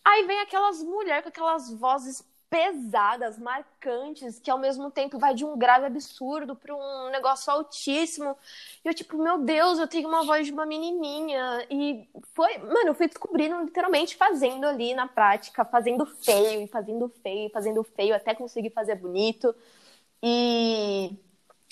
[0.04, 2.22] Aí vem aquelas mulheres com aquelas vozes
[2.54, 8.36] pesadas, marcantes, que ao mesmo tempo vai de um grave absurdo para um negócio altíssimo.
[8.84, 11.66] E eu, tipo, meu Deus, eu tenho uma voz de uma menininha.
[11.68, 17.08] E foi, mano, eu fui descobrindo literalmente fazendo ali na prática, fazendo feio, e fazendo
[17.24, 19.52] feio, e fazendo feio, até conseguir fazer bonito.
[20.22, 21.10] E.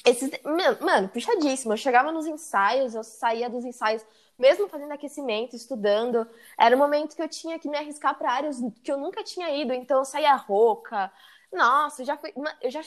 [0.04, 0.32] Esses,
[0.80, 1.74] mano, puxadíssimo.
[1.74, 4.04] Eu chegava nos ensaios, eu saía dos ensaios
[4.38, 6.26] mesmo fazendo aquecimento, estudando,
[6.58, 9.50] era um momento que eu tinha que me arriscar para áreas que eu nunca tinha
[9.50, 11.12] ido, então eu saía rouca.
[11.52, 12.80] Nossa, eu já fui, eu já,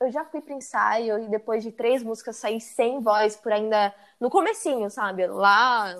[0.00, 3.94] eu já fui para ensaio e depois de três músicas saí sem voz por ainda
[4.18, 5.26] no comecinho, sabe?
[5.28, 5.94] Lá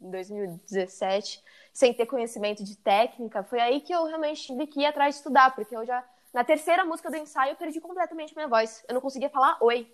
[0.00, 4.86] em 2017, sem ter conhecimento de técnica, foi aí que eu realmente tive que ir
[4.86, 8.46] atrás de estudar, porque eu já na terceira música do ensaio eu perdi completamente minha
[8.46, 8.84] voz.
[8.88, 9.92] Eu não conseguia falar oi.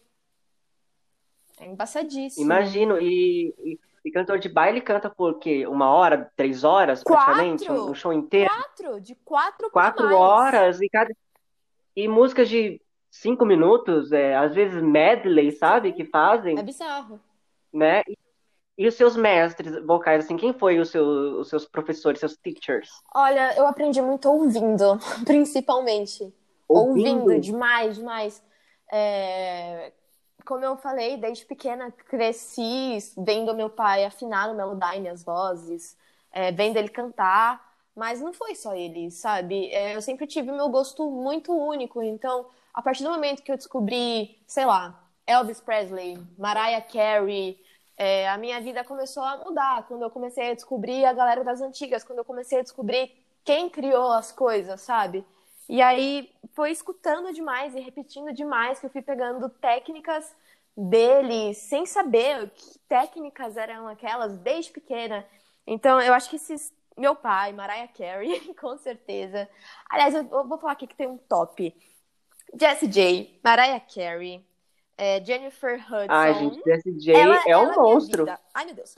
[1.59, 2.45] É embaçadíssimo.
[2.45, 5.67] Imagino, e, e e cantor de baile canta por quê?
[5.67, 7.71] Uma hora, três horas, quatro, praticamente?
[7.71, 8.49] Um, um show inteiro?
[8.49, 11.13] Quatro, de quatro Quatro horas e cada.
[11.97, 15.93] E músicas de cinco minutos, é, às vezes medley, sabe?
[15.93, 16.57] Que fazem.
[16.57, 17.19] É bizarro.
[17.73, 18.03] Né?
[18.07, 18.17] E,
[18.79, 21.05] e os seus mestres vocais, assim, quem foi os, seu,
[21.41, 22.89] os seus professores, seus teachers?
[23.13, 26.33] Olha, eu aprendi muito ouvindo, principalmente.
[26.69, 28.41] Ouvindo, ouvindo demais, demais.
[28.93, 29.93] É,
[30.47, 35.97] como eu falei, desde pequena cresci vendo meu pai afinar no Melodyne as vozes,
[36.33, 37.63] é, vendo ele cantar,
[37.95, 39.71] mas não foi só ele, sabe?
[39.73, 43.57] É, eu sempre tive meu gosto muito único, então a partir do momento que eu
[43.57, 47.59] descobri, sei lá, Elvis Presley, Mariah Carey,
[47.97, 51.61] é, a minha vida começou a mudar quando eu comecei a descobrir a galera das
[51.61, 53.11] antigas, quando eu comecei a descobrir
[53.45, 55.25] quem criou as coisas, sabe?
[55.69, 60.35] E aí foi escutando demais e repetindo demais que eu fui pegando técnicas
[60.77, 65.27] dele sem saber que técnicas eram aquelas desde pequena.
[65.67, 69.49] Então eu acho que esses meu pai, Mariah Carey, com certeza.
[69.91, 71.75] Aliás, eu vou falar aqui que tem um top.
[72.59, 74.43] Jessie J, Mariah Carey,
[74.97, 76.07] é, Jennifer Hudson.
[76.09, 78.25] Ai, gente, Jessie J ela, é um é monstro.
[78.55, 78.97] Ai, meu Deus.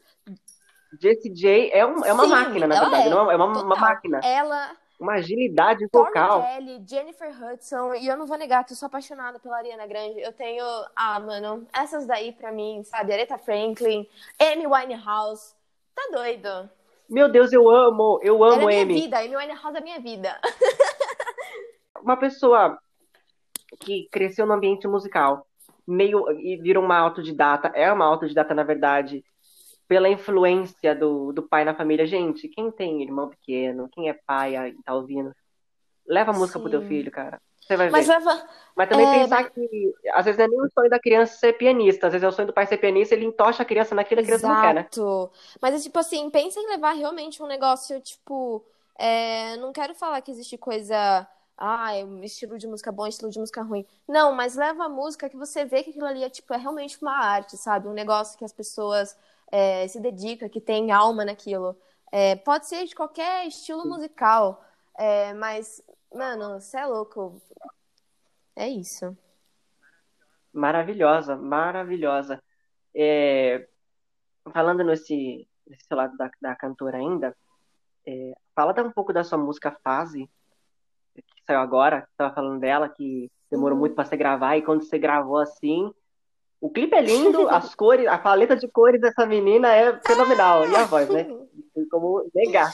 [1.01, 3.09] Jessie J é, um, é uma Sim, máquina, na verdade.
[3.09, 4.21] É, não, é uma, uma máquina.
[4.23, 6.43] Ela uma agilidade vocal.
[6.43, 9.87] Tori Kelly, Jennifer Hudson, e eu não vou negar que eu sou apaixonada pela Ariana
[9.87, 10.21] Grande.
[10.21, 10.65] Eu tenho,
[10.97, 13.13] ah, mano, essas daí pra mim, sabe?
[13.13, 14.07] Aretha Franklin,
[14.41, 15.55] Amy Winehouse.
[15.95, 16.69] Tá doido?
[17.09, 20.39] Meu Deus, eu amo, eu amo Ela é minha vida, Amy Winehouse é minha vida.
[22.03, 22.79] uma pessoa
[23.81, 25.47] que cresceu no ambiente musical,
[25.87, 29.25] meio e virou uma autodidata, é uma autodidata na verdade,
[29.88, 32.07] pela influência do, do pai na família.
[32.07, 35.35] Gente, quem tem irmão pequeno, quem é pai e tá ouvindo,
[36.07, 36.62] leva a música Sim.
[36.62, 37.40] pro teu filho, cara.
[37.59, 38.12] Você vai Mas ver.
[38.12, 38.48] Leva...
[38.77, 39.18] Mas também é...
[39.20, 42.24] pensar que às vezes não é nem o sonho da criança ser pianista, às vezes
[42.24, 44.46] é o sonho do pai ser pianista, ele entocha a criança naquilo que a criança
[44.46, 44.55] Exato.
[44.55, 44.88] não quer, né?
[45.61, 48.64] Mas é tipo assim, pensa em levar realmente um negócio, tipo,
[48.98, 49.57] é...
[49.57, 51.27] não quero falar que existe coisa
[51.59, 51.90] ah,
[52.22, 53.85] estilo de música bom, estilo de música ruim.
[54.07, 56.96] Não, mas leva a música que você vê que aquilo ali é, tipo, é realmente
[57.03, 57.88] uma arte, sabe?
[57.88, 59.16] Um negócio que as pessoas
[59.51, 61.77] é, se dedica, que tem alma naquilo.
[62.11, 64.65] É, pode ser de qualquer estilo musical,
[64.97, 65.83] é, mas,
[66.13, 67.41] mano, você é louco.
[68.57, 69.17] É isso.
[70.53, 72.43] Maravilhosa, maravilhosa.
[72.95, 73.69] É,
[74.53, 77.37] falando nesse, nesse lado da, da cantora ainda,
[78.07, 80.29] é, fala um pouco da sua música Fase,
[81.15, 83.81] que saiu agora, você estava falando dela, que demorou uhum.
[83.81, 85.93] muito para você gravar, e quando você gravou assim,
[86.61, 90.68] o clipe é lindo, as cores, a paleta de cores dessa menina é fenomenal.
[90.68, 91.25] E a voz, né?
[91.75, 92.73] Tem como negar.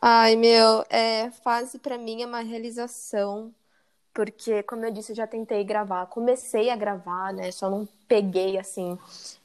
[0.00, 3.52] Ai, meu, é, fase para mim é uma realização,
[4.12, 6.06] porque, como eu disse, eu já tentei gravar.
[6.06, 7.50] Comecei a gravar, né?
[7.50, 8.98] Só não peguei, assim,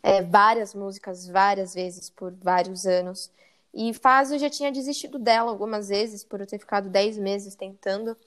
[0.04, 3.32] é, várias músicas várias vezes por vários anos.
[3.74, 7.56] E fase eu já tinha desistido dela algumas vezes, por eu ter ficado 10 meses
[7.56, 8.18] tentando.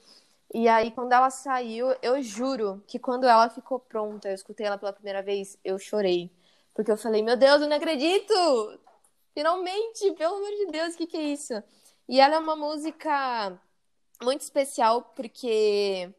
[0.53, 4.77] E aí, quando ela saiu, eu juro que quando ela ficou pronta, eu escutei ela
[4.77, 6.31] pela primeira vez, eu chorei.
[6.75, 8.33] Porque eu falei, meu Deus, eu não acredito!
[9.33, 11.53] Finalmente, pelo amor de Deus, o que, que é isso?
[12.07, 13.59] E ela é uma música
[14.21, 16.13] muito especial, porque,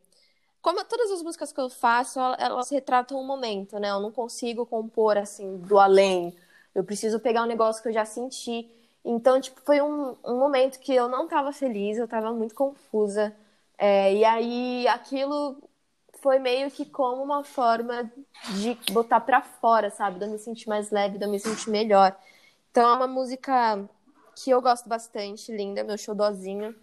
[0.62, 3.90] como todas as músicas que eu faço, elas retratam um momento, né?
[3.90, 6.37] Eu não consigo compor assim, do além.
[6.75, 8.68] Eu preciso pegar um negócio que eu já senti.
[9.05, 13.35] Então, tipo, foi um, um momento que eu não tava feliz, eu tava muito confusa.
[13.78, 15.62] É, e aí aquilo
[16.20, 18.10] foi meio que como uma forma
[18.54, 20.18] de botar para fora, sabe?
[20.18, 22.16] De eu me sentir mais leve, de eu me sentir melhor.
[22.70, 23.88] Então é uma música
[24.37, 26.74] que eu gosto bastante, linda, meu showzinho.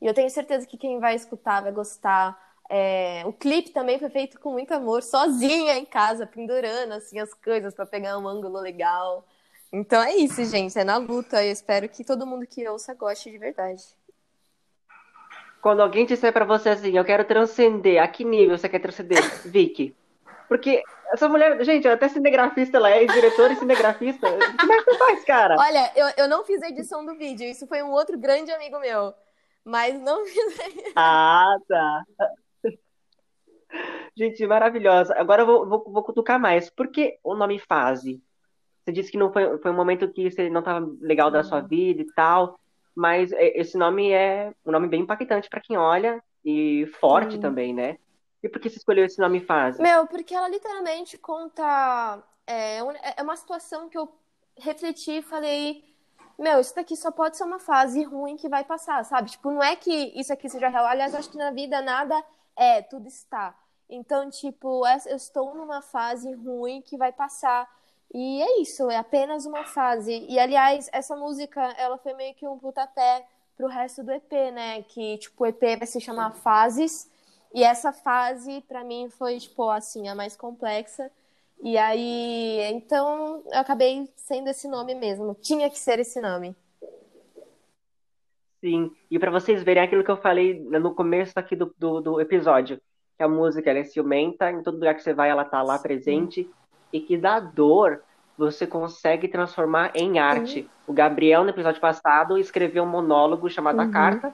[0.00, 2.38] E eu tenho certeza que quem vai escutar vai gostar.
[2.70, 7.32] É, o clipe também foi feito com muito amor, sozinha em casa, pendurando assim as
[7.32, 9.24] coisas para pegar um ângulo legal.
[9.72, 11.44] Então é isso, gente, é na luta.
[11.44, 13.82] Eu espero que todo mundo que ouça goste de verdade.
[15.60, 19.18] Quando alguém disser para você assim, eu quero transcender, a que nível você quer transcender,
[19.44, 19.94] Vicky?
[20.48, 24.28] Porque essa mulher, gente, até cinegrafista ela é, diretora e cinegrafista.
[24.58, 25.56] Como é que você faz, cara?
[25.58, 28.78] Olha, eu, eu não fiz a edição do vídeo, isso foi um outro grande amigo
[28.78, 29.12] meu.
[29.64, 30.92] Mas não fiz.
[30.96, 32.02] Ah, tá.
[34.16, 35.14] Gente, maravilhosa.
[35.18, 36.70] Agora eu vou, vou, vou cutucar mais.
[36.70, 38.22] Por que o nome Fase?
[38.82, 41.60] Você disse que não foi, foi um momento que você não estava legal da sua
[41.60, 41.68] uhum.
[41.68, 42.58] vida e tal,
[42.98, 47.40] mas é, esse nome é um nome bem impactante para quem olha e forte hum.
[47.40, 47.96] também, né?
[48.42, 49.80] E por que você escolheu esse nome Fase?
[49.80, 52.20] Meu, porque ela literalmente conta.
[52.44, 54.12] É, é uma situação que eu
[54.56, 55.84] refleti e falei.
[56.36, 59.30] Meu, isso daqui só pode ser uma fase ruim que vai passar, sabe?
[59.30, 60.86] Tipo, não é que isso aqui seja real.
[60.86, 62.20] Aliás, acho que na vida nada
[62.56, 63.56] é, tudo está.
[63.88, 67.68] Então, tipo, eu estou numa fase ruim que vai passar.
[68.12, 70.26] E é isso, é apenas uma fase.
[70.28, 74.82] E, aliás, essa música, ela foi meio que um pontapé pro resto do EP, né?
[74.82, 77.10] Que, tipo, o EP vai se chamar Fases.
[77.54, 81.10] E essa fase, para mim, foi, tipo, assim, a mais complexa.
[81.62, 85.34] E aí, então, eu acabei sendo esse nome mesmo.
[85.34, 86.56] Tinha que ser esse nome.
[88.60, 92.20] Sim, e para vocês verem aquilo que eu falei no começo aqui do, do, do
[92.20, 92.80] episódio,
[93.16, 96.48] que a música é ciumenta, em todo lugar que você vai ela tá lá presente,
[96.92, 98.02] e que da dor
[98.36, 100.60] você consegue transformar em arte.
[100.60, 100.66] Uhum.
[100.88, 103.88] O Gabriel, no episódio passado, escreveu um monólogo chamado uhum.
[103.88, 104.32] A Carta,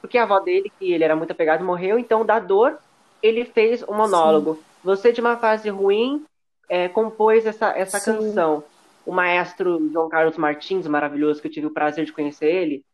[0.00, 2.78] porque a avó dele, que ele era muito apegado, morreu, então da dor
[3.22, 4.54] ele fez um monólogo.
[4.54, 4.62] Sim.
[4.84, 6.24] Você, de uma fase ruim,
[6.68, 8.64] é, compôs essa, essa canção.
[9.06, 12.84] O maestro João Carlos Martins, maravilhoso, que eu tive o prazer de conhecer ele,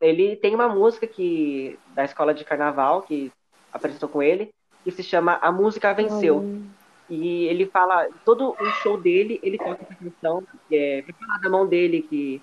[0.00, 3.30] ele tem uma música que da escola de carnaval que
[3.72, 4.50] apresentou com ele,
[4.82, 6.38] que se chama A Música Venceu.
[6.38, 6.66] Uhum.
[7.10, 11.50] E ele fala, todo o show dele, ele toca essa canção, é, pra falar da
[11.50, 12.40] mão dele que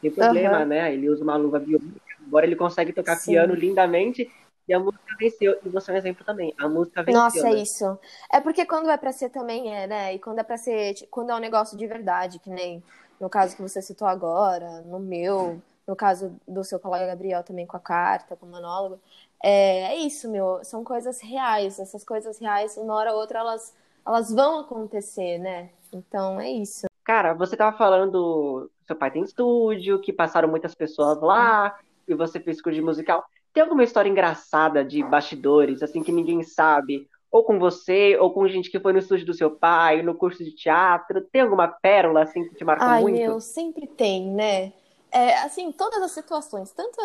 [0.00, 0.66] tem problema, uhum.
[0.66, 0.94] né?
[0.94, 3.32] Ele usa uma luva biônica, agora ele consegue tocar Sim.
[3.32, 4.30] piano lindamente
[4.68, 5.58] e a música venceu.
[5.64, 6.54] E você é um exemplo também.
[6.58, 7.20] A música venceu.
[7.20, 7.62] Nossa, é né?
[7.62, 7.98] isso.
[8.32, 10.14] É porque quando é pra ser também é, né?
[10.14, 10.94] E quando é pra ser.
[11.10, 12.82] Quando é um negócio de verdade, que nem
[13.20, 17.66] no caso que você citou agora, no meu, no caso do seu colega Gabriel também
[17.66, 18.98] com a carta, com o monólogo.
[19.42, 20.60] É, é isso, meu.
[20.64, 21.78] São coisas reais.
[21.78, 23.72] Essas coisas reais, uma hora ou outra, elas
[24.06, 25.70] elas vão acontecer, né?
[25.92, 26.86] Então é isso.
[27.04, 32.40] Cara, você tava falando, seu pai tem estúdio, que passaram muitas pessoas lá, e você
[32.40, 33.24] fez curso de musical.
[33.52, 37.08] Tem alguma história engraçada de bastidores, assim, que ninguém sabe?
[37.30, 40.44] Ou com você, ou com gente que foi no estúdio do seu pai, no curso
[40.44, 41.20] de teatro?
[41.20, 43.18] Tem alguma pérola, assim, que te marcou Ai, muito?
[43.18, 44.72] Ai, meu, sempre tem, né?
[45.10, 47.00] É, assim, todas as situações, tanto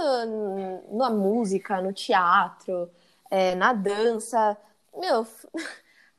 [0.92, 2.90] na música, no teatro,
[3.30, 4.58] é, na dança.
[4.98, 5.26] Meu,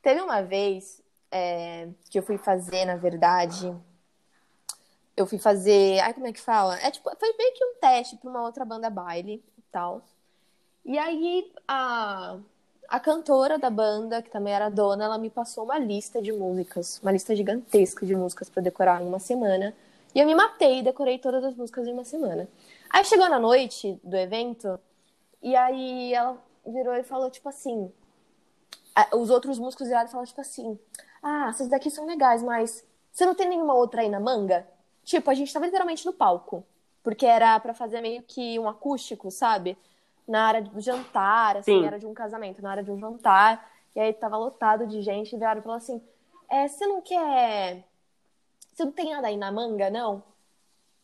[0.03, 3.75] Teve uma vez é, que eu fui fazer, na verdade,
[5.17, 6.01] eu fui fazer.
[6.01, 6.79] Ai, como é que fala?
[6.81, 10.03] É tipo, foi meio que um teste para uma outra banda baile e tal.
[10.85, 12.37] E aí a,
[12.89, 16.99] a cantora da banda, que também era dona, ela me passou uma lista de músicas,
[17.03, 19.75] uma lista gigantesca de músicas para decorar em uma semana.
[20.15, 22.49] E eu me matei e decorei todas as músicas em uma semana.
[22.91, 24.79] Aí chegou na noite do evento,
[25.43, 26.37] e aí ela
[26.67, 27.91] virou e falou, tipo assim,
[29.15, 30.79] os outros músicos viraram e falaram, tipo assim,
[31.23, 34.67] ah, essas daqui são legais, mas você não tem nenhuma outra aí na manga?
[35.05, 36.65] Tipo, a gente tava literalmente no palco.
[37.03, 39.77] Porque era para fazer meio que um acústico, sabe?
[40.27, 41.87] Na área do jantar, assim, Sim.
[41.87, 43.69] era de um casamento, na área de um jantar.
[43.95, 46.01] E aí tava lotado de gente e viraram e falaram assim,
[46.49, 47.85] é, você não quer...
[48.73, 50.23] Você não tem nada aí na manga, não?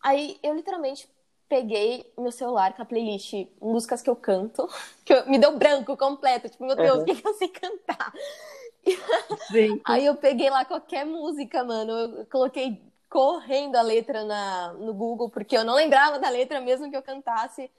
[0.00, 1.08] Aí eu literalmente
[1.48, 4.68] peguei meu celular com a playlist músicas que eu canto,
[5.04, 7.04] que eu, me deu branco completo, tipo, meu Deus, o uhum.
[7.04, 8.12] que, que eu sei cantar?
[9.50, 9.80] Sim.
[9.84, 15.30] Aí eu peguei lá qualquer música, mano, eu coloquei correndo a letra na, no Google,
[15.30, 17.70] porque eu não lembrava da letra mesmo que eu cantasse.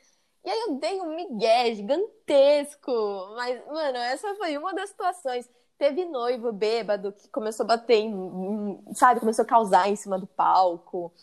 [0.43, 2.91] E aí eu dei um migué gigantesco.
[3.35, 5.49] Mas, mano, essa foi uma das situações.
[5.77, 10.27] Teve noivo bêbado que começou a bater em, sabe, começou a causar em cima do
[10.27, 11.13] palco.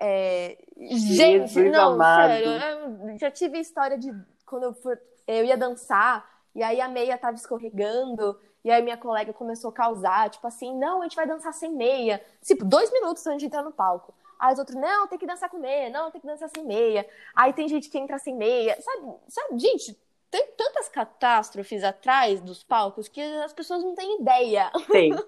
[0.00, 0.58] É...
[0.78, 2.28] Gente, não, amado.
[2.28, 4.12] sério, eu já tive história de
[4.46, 8.96] quando eu, for, eu ia dançar e aí a meia tava escorregando e aí minha
[8.96, 12.24] colega começou a causar, tipo assim, não, a gente vai dançar sem meia.
[12.42, 14.14] Tipo, dois minutos antes de entrar no palco.
[14.38, 17.06] Aí os outros, não, tem que dançar com meia, não, tem que dançar sem meia.
[17.34, 18.76] Aí tem gente que entra sem meia.
[18.80, 19.96] Sabe, sabe gente,
[20.30, 24.70] tem tantas catástrofes atrás dos palcos que as pessoas não têm ideia.
[24.90, 25.12] Tem.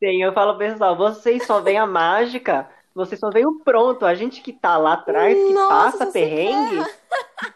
[0.00, 4.04] Tem, eu falo pessoal, vocês só veem a mágica, vocês só veem o pronto.
[4.04, 6.84] A gente que tá lá atrás, que Nossa, passa você perrengue,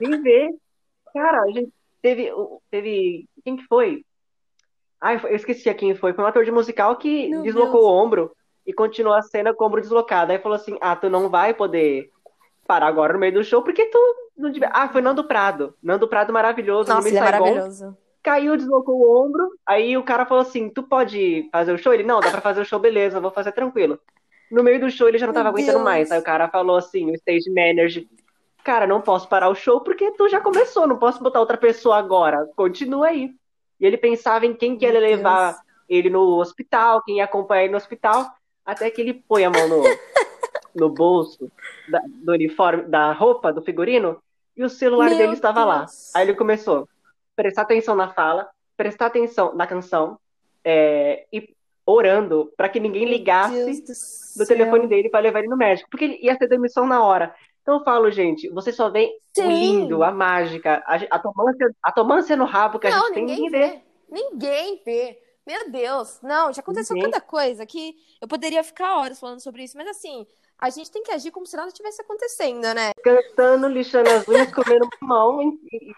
[0.01, 0.55] nem vê.
[1.12, 1.72] Cara, a gente
[2.03, 2.31] teve,
[2.70, 4.05] teve, quem que foi?
[5.01, 6.12] Ai, eu esqueci quem foi.
[6.12, 7.85] Foi um ator de musical que Meu deslocou Deus.
[7.85, 10.33] o ombro e continuou a cena com o ombro deslocado.
[10.33, 12.11] Aí falou assim: Ah, tu não vai poder
[12.66, 13.99] parar agora no meio do show porque tu
[14.37, 14.70] não devia.
[14.72, 15.75] Ah, foi Nando Prado.
[15.83, 17.96] Nando Prado maravilhoso, no Nossa, ele é maravilhoso.
[18.22, 19.49] Caiu, deslocou o ombro.
[19.64, 21.92] Aí o cara falou assim: Tu pode fazer o show?
[21.92, 24.01] Ele: Não, dá pra fazer o show, beleza, vou fazer tranquilo.
[24.50, 25.85] No meio do show ele já não Meu tava aguentando Deus.
[25.85, 26.11] mais.
[26.11, 28.06] Aí o cara falou assim: O stage manager.
[28.64, 31.96] Cara, não posso parar o show porque tu já começou, não posso botar outra pessoa
[31.98, 32.48] agora.
[32.56, 33.32] Continua aí.
[33.80, 35.62] E ele pensava em quem que ia Meu levar Deus.
[35.88, 38.26] ele no hospital, quem ia acompanhar ele no hospital,
[38.64, 39.82] até que ele põe a mão no,
[40.74, 41.50] no bolso
[41.88, 44.20] da- do uniforme, da roupa, do figurino,
[44.56, 45.87] e o celular Meu dele estava lá.
[46.14, 46.87] Aí ele começou a
[47.37, 50.18] prestar atenção na fala, prestar atenção na canção,
[50.64, 51.54] é, e
[51.87, 53.92] orando para que ninguém ligasse do
[54.37, 57.35] do telefone dele para levar ele no médico, porque ele ia ter demissão na hora.
[57.62, 59.49] Então eu falo, gente, você só vê o Sim.
[59.51, 63.25] lindo, a mágica, a, a tomância, a tomância no rabo que a Não, gente tem,
[63.25, 63.51] ninguém vê.
[63.51, 63.83] vê.
[64.11, 65.18] Ninguém vê.
[65.46, 66.20] Meu Deus.
[66.22, 67.11] Não, já aconteceu Ninguém.
[67.11, 70.27] cada coisa que eu poderia ficar horas falando sobre isso, mas assim,
[70.59, 72.90] a gente tem que agir como se nada tivesse acontecendo, né?
[73.03, 75.94] cantando, lixando as unhas, comendo mamão e, e,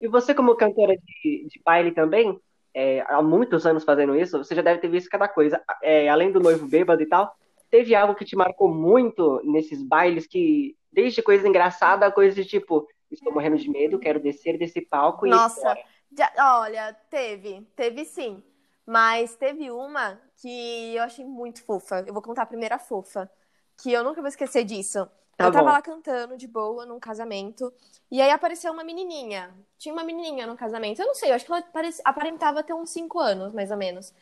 [0.00, 2.38] e você como cantora de, de baile também,
[2.78, 5.62] é, há muitos anos fazendo isso, você já deve ter visto cada coisa.
[5.82, 7.34] É, além do noivo bêbado e tal,
[7.70, 12.44] teve algo que te marcou muito nesses bailes que, desde coisa engraçada a coisa de
[12.48, 15.78] tipo, estou morrendo de medo, quero descer desse palco e ir Nossa,
[16.16, 18.42] já- olha, teve, teve sim.
[18.86, 22.04] Mas teve uma que eu achei muito fofa.
[22.06, 23.30] Eu vou contar a primeira fofa,
[23.76, 25.08] que eu nunca vou esquecer disso.
[25.38, 25.72] Tá eu tava bom.
[25.72, 27.72] lá cantando de boa num casamento,
[28.10, 29.54] e aí apareceu uma menininha.
[29.78, 31.00] Tinha uma menininha no casamento.
[31.00, 33.76] Eu não sei, eu acho que ela parece- aparentava ter uns 5 anos, mais ou
[33.76, 34.12] menos.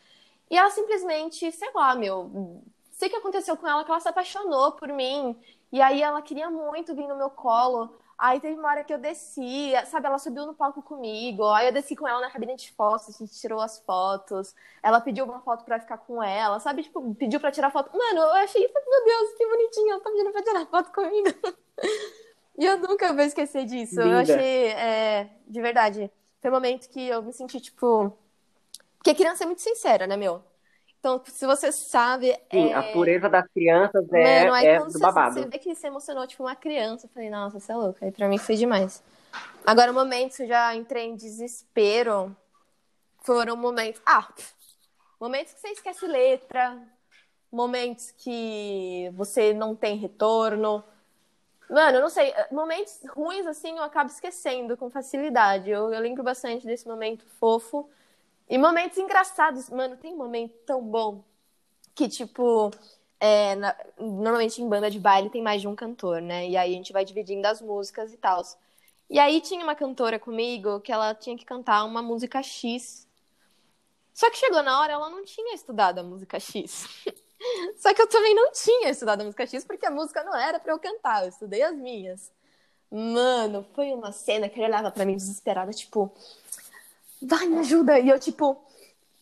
[0.51, 4.09] E ela simplesmente, sei lá, meu, sei o que aconteceu com ela, que ela se
[4.09, 5.37] apaixonou por mim.
[5.73, 7.91] E aí ela queria muito vir no meu colo.
[8.19, 10.07] Aí teve uma hora que eu desci, sabe?
[10.07, 11.45] Ela subiu no palco comigo.
[11.51, 14.55] Aí eu desci com ela na cabine de fotos, a gente tirou as fotos.
[14.83, 16.83] Ela pediu uma foto pra ficar com ela, sabe?
[16.83, 17.91] Tipo, pediu pra tirar foto.
[17.97, 19.93] Mano, eu achei isso, meu Deus, que bonitinha.
[19.95, 21.29] Ela tá pedindo pra tirar foto comigo.
[22.59, 24.01] E eu nunca vou esquecer disso.
[24.01, 24.23] Eu Linda.
[24.35, 28.17] achei, é, de verdade, foi um momento que eu me senti, tipo.
[28.97, 30.43] Porque criança é muito sincera, né, meu?
[31.07, 32.37] Então, se você sabe.
[32.51, 35.35] Sim, é, a pureza das crianças é, Mano, aí é do você, babado.
[35.35, 38.05] você vê que se emocionou, tipo, uma criança, eu falei, nossa, você é louca.
[38.05, 39.05] Aí pra mim foi demais.
[39.65, 42.37] Agora, momentos que eu já entrei em desespero
[43.23, 44.03] foram momentos.
[44.05, 44.29] Ah,
[45.21, 46.77] momentos que você esquece letra,
[47.53, 50.83] momentos que você não tem retorno.
[51.71, 55.71] Mano, eu não sei, momentos ruins assim eu acabo esquecendo com facilidade.
[55.71, 57.89] Eu, eu lembro bastante desse momento fofo.
[58.49, 59.69] E momentos engraçados.
[59.71, 61.25] Mano, tem um momento tão bom
[61.95, 62.71] que, tipo,
[63.21, 66.49] é, na- normalmente em banda de baile tem mais de um cantor, né?
[66.49, 68.43] E aí a gente vai dividindo as músicas e tal.
[69.09, 73.07] E aí tinha uma cantora comigo que ela tinha que cantar uma música X.
[74.13, 76.87] Só que chegou na hora, ela não tinha estudado a música X.
[77.77, 80.59] Só que eu também não tinha estudado a música X porque a música não era
[80.59, 82.33] pra eu cantar, eu estudei as minhas.
[82.91, 86.11] Mano, foi uma cena que ele olhava pra mim desesperada, tipo,
[87.27, 87.99] vai, me ajuda.
[87.99, 88.65] E eu, tipo,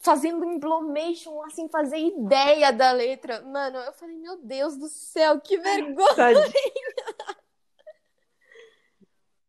[0.01, 3.41] fazendo emblomation, assim, fazer ideia da letra.
[3.43, 6.05] Mano, eu falei, meu Deus do céu, que vergonha.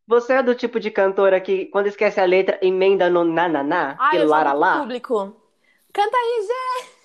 [0.08, 4.12] Você é do tipo de cantora que, quando esquece a letra, emenda no nananá, Ai,
[4.12, 4.78] que eu lara falo pro lá?
[4.80, 5.36] público.
[5.92, 6.96] Canta aí, Zé.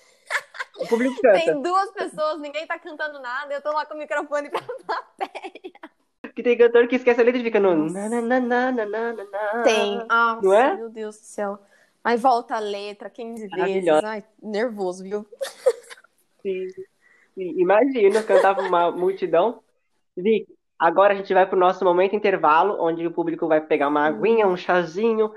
[0.78, 1.40] O público canta.
[1.40, 5.61] Tem duas pessoas, ninguém tá cantando nada, eu tô lá com o microfone pra plateia.
[6.34, 7.92] Que tem cantor que esquece a letra e fica no.
[9.64, 9.96] Tem.
[10.08, 10.76] Nossa, Não é?
[10.76, 11.58] meu Deus do céu.
[12.04, 13.88] Aí volta a letra 15 vezes.
[14.04, 15.26] Ai, nervoso, viu?
[16.42, 16.84] Sim, sim.
[17.36, 19.60] Imagina cantar pra uma multidão.
[20.16, 20.46] Vic,
[20.78, 24.46] agora a gente vai pro nosso momento intervalo, onde o público vai pegar uma aguinha,
[24.46, 25.32] um chazinho,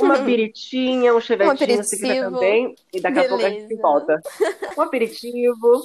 [0.00, 2.34] uma biritinha, um chevetinho se quiser aperitivo.
[2.34, 2.74] também.
[2.92, 4.20] E daqui a pouco a gente volta.
[4.76, 5.80] Um aperitivo.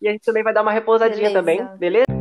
[0.00, 1.34] E a gente também vai dar uma repousadinha Beleza.
[1.38, 2.15] também, beleza?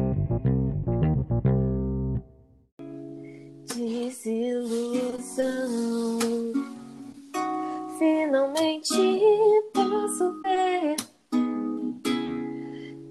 [4.25, 6.17] Desilusão.
[7.99, 8.95] Finalmente
[9.71, 10.95] posso ver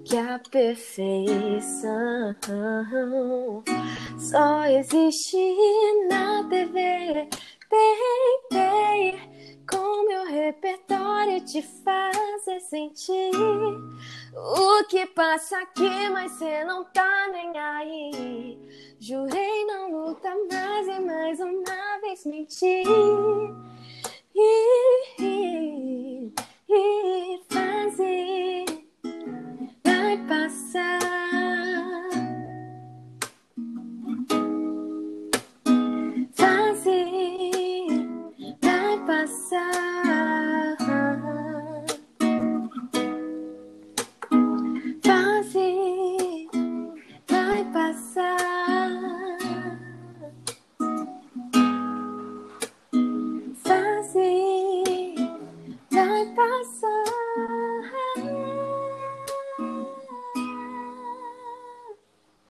[0.03, 2.35] que a perfeição
[4.17, 5.37] só existe
[6.09, 7.29] na TV.
[7.69, 9.34] Tentei
[9.69, 13.31] com meu repertório te fazer sentir
[14.33, 18.59] o que passa aqui, mas cê não tá nem aí.
[18.99, 22.85] Jurei não lutar mais e mais uma vez mentir.
[24.35, 26.33] E, e,
[26.69, 28.65] e fazer
[29.83, 31.64] vai passar.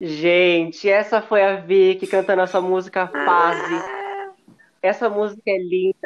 [0.02, 4.00] Gente, essa foi a Vicky cantando essa música Fase.
[4.82, 5.99] Essa música é linda.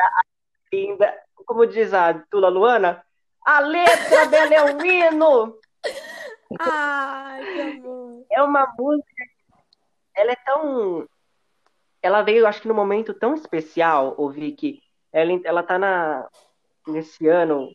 [1.54, 3.00] Como diz a Tula Luana,
[3.46, 5.56] a letra dela é um hino.
[6.58, 8.26] Ai, que amor.
[8.28, 9.24] É uma música.
[10.16, 11.08] Ela é tão.
[12.02, 14.82] Ela veio, acho que, num momento tão especial, ouvi que
[15.12, 16.28] ela, ela tá na,
[16.88, 17.70] nesse ano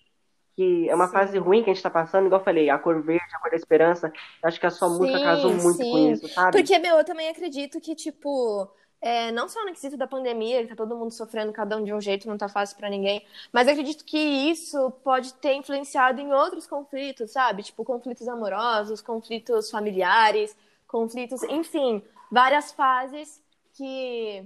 [0.58, 1.14] que é uma sim.
[1.14, 3.50] fase ruim que a gente tá passando, igual eu falei, a cor verde, a cor
[3.50, 4.12] da esperança.
[4.44, 5.90] Acho que a sua sim, música casou muito sim.
[5.90, 6.52] com isso, sabe?
[6.52, 8.70] Porque, meu, eu também acredito que, tipo,
[9.02, 11.94] é, não só no quesito da pandemia, que tá todo mundo sofrendo, cada um de
[11.94, 16.34] um jeito, não tá fácil para ninguém, mas acredito que isso pode ter influenciado em
[16.34, 17.64] outros conflitos, sabe?
[17.64, 23.42] Tipo, conflitos amorosos, conflitos familiares, conflitos, enfim, várias fases
[23.74, 24.46] que,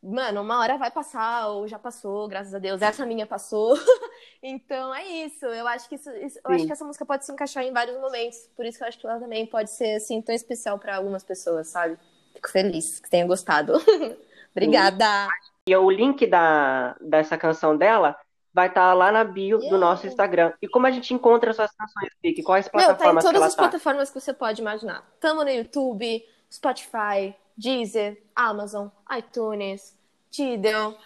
[0.00, 3.74] mano, uma hora vai passar, ou já passou, graças a Deus, essa minha passou.
[4.40, 5.44] então é isso.
[5.46, 7.98] Eu acho que isso, isso eu acho que essa música pode se encaixar em vários
[8.00, 8.38] momentos.
[8.54, 11.24] Por isso que eu acho que ela também pode ser assim tão especial para algumas
[11.24, 11.98] pessoas, sabe?
[12.36, 13.72] Fico feliz que tenha gostado.
[14.54, 15.28] Obrigada.
[15.66, 18.16] E o link da, dessa canção dela
[18.52, 19.68] vai estar tá lá na bio yeah.
[19.68, 20.52] do nosso Instagram.
[20.62, 22.42] E como a gente encontra essas canções, Vicky?
[22.42, 23.62] Quais plataformas Meu, tá em todas as tá?
[23.62, 25.04] plataformas que você pode imaginar.
[25.20, 29.96] Tamo no YouTube, Spotify, Deezer, Amazon, iTunes,
[30.30, 30.96] Tidal.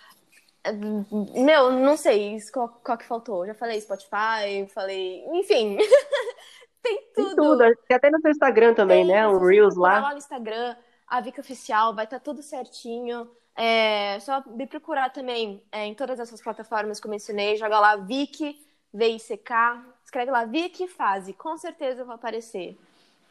[1.34, 3.46] Meu, não sei qual, qual que faltou.
[3.46, 5.24] Já falei Spotify, falei.
[5.32, 5.78] Enfim.
[6.82, 7.26] Tem tudo.
[7.26, 7.58] Tem tudo.
[7.88, 9.26] Tem até no seu Instagram também, Tem, né?
[9.26, 10.00] Um Reels lá.
[10.00, 10.76] lá no Instagram
[11.10, 13.28] a Vika Oficial, vai estar tá tudo certinho.
[13.56, 17.96] É só me procurar também é, em todas essas plataformas que eu mencionei, joga lá
[17.96, 22.78] Viki, V-I-C-K, escreve lá Viki Fase, com certeza vai aparecer.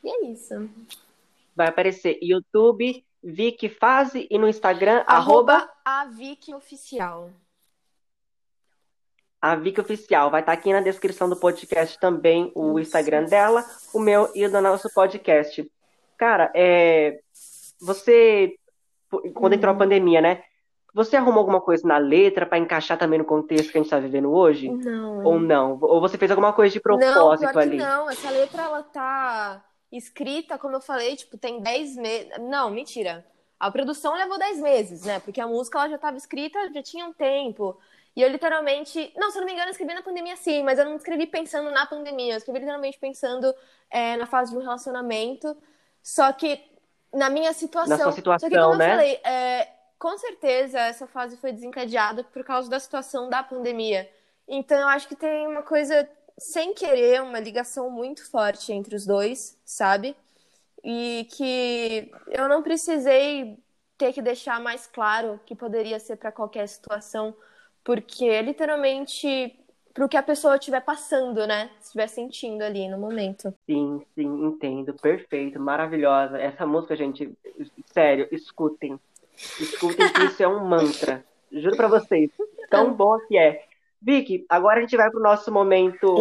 [0.04, 0.70] E é isso.
[1.56, 7.32] Vai aparecer YouTube, Viki Fase e no Instagram, arroba, arroba a Viki Oficial.
[9.42, 10.30] A Viki Oficial.
[10.30, 14.46] Vai estar tá aqui na descrição do podcast também o Instagram dela, o meu e
[14.46, 15.66] o do nosso podcast.
[16.18, 17.22] Cara, é,
[17.80, 18.56] você,
[19.34, 19.80] quando entrou a uhum.
[19.80, 20.44] pandemia, né?
[20.94, 24.00] Você arrumou alguma coisa na letra para encaixar também no contexto que a gente está
[24.00, 24.70] vivendo hoje?
[24.70, 25.24] Não.
[25.24, 25.78] Ou não?
[25.82, 27.78] Ou você fez alguma coisa de propósito não, ali?
[27.78, 32.32] não, essa letra ela tá escrita, como eu falei, tipo, tem 10 meses.
[32.40, 33.26] Não, mentira.
[33.60, 35.20] A produção levou 10 meses, né?
[35.20, 37.78] Porque a música ela já estava escrita, já tinha um tempo.
[38.16, 39.14] E eu literalmente.
[39.16, 41.28] Não, se eu não me engano, eu escrevi na pandemia sim, mas eu não escrevi
[41.28, 42.34] pensando na pandemia.
[42.34, 43.54] Eu escrevi literalmente pensando
[43.90, 45.56] é, na fase de um relacionamento.
[46.02, 46.62] Só que
[47.14, 47.97] na minha situação.
[47.97, 48.86] Na sua situação, Só que, como né?
[48.86, 54.10] eu falei, é, com certeza essa fase foi desencadeada por causa da situação da pandemia.
[54.47, 59.05] Então eu acho que tem uma coisa, sem querer, uma ligação muito forte entre os
[59.05, 60.16] dois, sabe?
[60.84, 63.57] E que eu não precisei
[63.97, 67.36] ter que deixar mais claro que poderia ser para qualquer situação,
[67.84, 69.59] porque literalmente
[70.00, 71.70] para o que a pessoa estiver passando, né?
[71.82, 73.54] Estiver sentindo ali no momento.
[73.66, 74.93] Sim, sim, entendo.
[74.93, 76.39] Perfeito, maravilhosa.
[76.39, 77.38] Essa música, gente,
[77.88, 78.97] sério, escutem.
[79.36, 81.26] Escutem que isso é um mantra.
[81.52, 82.32] Juro para vocês.
[82.70, 83.66] Tão bom que é.
[84.02, 86.16] Vicky, agora a gente vai pro nosso momento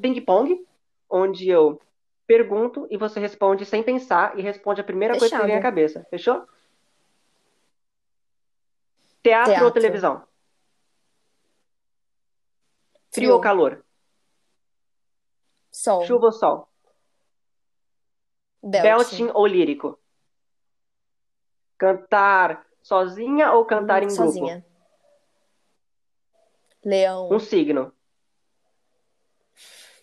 [0.00, 0.64] ping-pong,
[1.10, 1.80] onde eu
[2.28, 5.30] pergunto e você responde sem pensar e responde a primeira Fechado.
[5.30, 6.06] coisa que vem à cabeça.
[6.08, 6.44] Fechou?
[9.24, 9.64] Teatro, Teatro.
[9.64, 10.22] ou televisão?
[13.14, 13.84] Frio ou calor?
[15.70, 16.04] Sol.
[16.04, 16.68] Chuva ou sol?
[18.60, 18.82] Belting.
[18.82, 19.98] Belting ou lírico?
[21.78, 24.22] Cantar sozinha ou cantar hum, em grupo?
[24.22, 24.66] Sozinha.
[26.84, 27.28] Leão.
[27.32, 27.92] Um signo.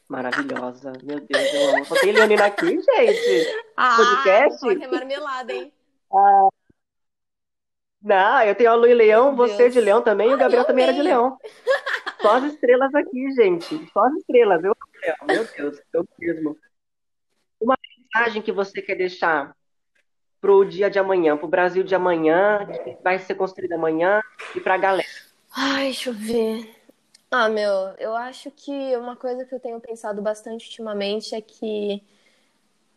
[0.08, 0.94] Maravilhosa.
[1.04, 1.86] Meu Deus, eu amo.
[1.86, 3.66] Só tem Leonina aqui, gente.
[3.78, 4.84] Ah, Podcast.
[4.84, 5.74] é marmelada, hein?
[6.14, 6.50] Ah.
[8.02, 9.74] Não, eu tenho a Lu e Leão, Meu você Deus.
[9.74, 11.38] de Leão também, e o Gabriel também era de Leão.
[12.22, 13.90] Só as estrelas aqui, gente.
[13.92, 14.64] Só as estrelas.
[14.64, 14.76] Eu,
[15.28, 16.58] meu Deus, eu mesmo.
[17.60, 19.56] Uma mensagem que você quer deixar
[20.40, 24.22] pro dia de amanhã, pro Brasil de amanhã, que vai ser construído amanhã,
[24.56, 25.08] e pra galera.
[25.56, 26.76] Ai, deixa eu ver.
[27.30, 32.04] Ah, meu, eu acho que uma coisa que eu tenho pensado bastante ultimamente é que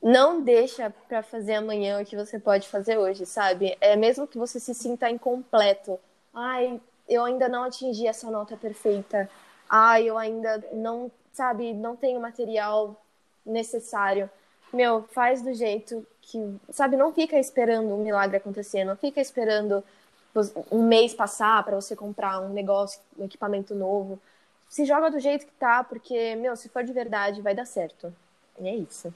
[0.02, 3.76] não deixa para fazer amanhã o que você pode fazer hoje, sabe?
[3.80, 5.98] É mesmo que você se sinta incompleto.
[6.32, 9.28] Ai, eu ainda não atingi essa nota perfeita.
[9.68, 13.00] Ai, eu ainda não, sabe, não tenho material
[13.44, 14.28] necessário.
[14.72, 19.84] Meu, faz do jeito que, sabe, não fica esperando um milagre acontecer, não fica esperando
[20.70, 24.18] um mês passar para você comprar um negócio, um equipamento novo.
[24.68, 28.12] Se joga do jeito que tá, porque, meu, se for de verdade, vai dar certo.
[28.58, 29.14] E é isso.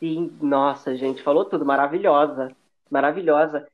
[0.00, 2.50] Sim, nossa, gente, falou tudo, maravilhosa,
[2.90, 3.68] maravilhosa.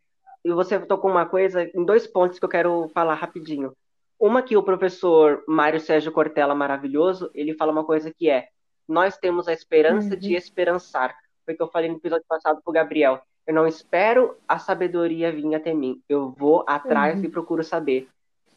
[0.47, 3.72] E você tocou uma coisa em dois pontos que eu quero falar rapidinho.
[4.16, 8.47] Uma que o professor Mário Sérgio Cortella, maravilhoso, ele fala uma coisa que é:
[8.86, 10.20] nós temos a esperança uhum.
[10.20, 11.16] de esperançar.
[11.44, 13.20] Foi o que eu falei no episódio passado pro Gabriel.
[13.44, 16.01] Eu não espero a sabedoria vir até mim.
[16.09, 17.24] Eu vou atrás uhum.
[17.24, 18.09] e procuro saber.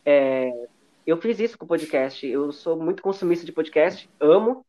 [0.06, 0.52] É,
[1.08, 2.28] eu fiz isso com o podcast.
[2.28, 4.64] Eu sou muito consumista de podcast, amo,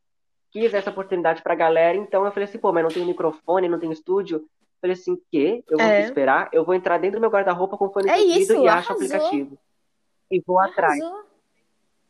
[0.51, 3.79] quis essa oportunidade pra galera, então eu falei assim, pô, mas não tem microfone, não
[3.79, 4.49] tem estúdio.
[4.81, 5.63] Eu falei assim, que?
[5.69, 6.05] Eu vou é.
[6.05, 8.91] esperar, eu vou entrar dentro do meu guarda-roupa com fone é de isso, e acho
[8.91, 9.59] o aplicativo.
[10.31, 10.73] E vou arrasou.
[10.73, 11.01] atrás.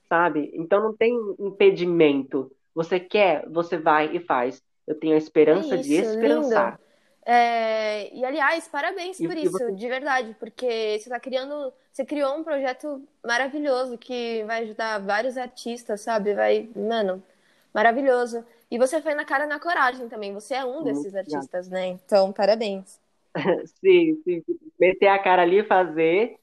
[0.09, 0.51] Sabe?
[0.55, 2.51] Então não tem impedimento.
[2.75, 4.63] Você quer, você vai e faz.
[4.87, 6.81] Eu tenho a esperança é isso, de esperançar.
[7.25, 9.73] É, e aliás, parabéns por e, isso, você...
[9.73, 15.37] de verdade, porque você tá criando, você criou um projeto maravilhoso que vai ajudar vários
[15.37, 16.35] artistas, sabe?
[16.35, 17.23] Vai, mano,
[17.75, 18.45] maravilhoso.
[18.71, 20.33] E você foi na cara na coragem também.
[20.33, 21.89] Você é um desses artistas, né?
[21.89, 23.01] Então, parabéns.
[23.81, 24.43] sim, sim.
[24.79, 26.37] Meter a cara ali e fazer.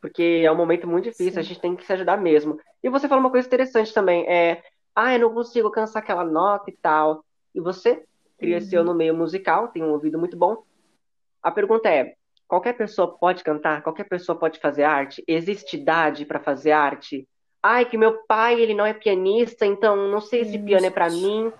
[0.00, 1.38] Porque é um momento muito difícil, sim.
[1.38, 2.60] a gente tem que se ajudar mesmo.
[2.82, 4.28] E você falou uma coisa interessante também.
[4.28, 4.62] É,
[4.94, 7.24] ah, eu não consigo alcançar aquela nota e tal.
[7.54, 8.04] E você
[8.38, 8.88] cresceu uhum.
[8.88, 10.62] no meio musical, tem um ouvido muito bom.
[11.42, 12.14] A pergunta é:
[12.46, 13.82] qualquer pessoa pode cantar?
[13.82, 15.22] Qualquer pessoa pode fazer arte?
[15.26, 17.26] Existe idade para fazer arte?
[17.62, 21.08] Ai, que meu pai, ele não é pianista, então não sei se piano é para
[21.08, 21.52] mim.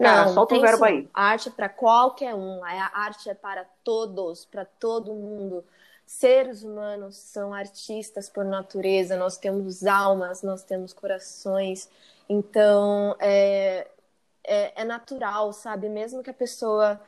[0.00, 1.08] Cara, não, solta o verbo aí.
[1.12, 2.64] Arte é para qualquer um.
[2.64, 5.64] A arte é para todos, para todo mundo.
[6.06, 9.16] Seres humanos são artistas por natureza.
[9.16, 11.90] Nós temos almas, nós temos corações.
[12.28, 13.88] Então, é,
[14.44, 15.88] é, é natural, sabe?
[15.88, 17.00] Mesmo que a pessoa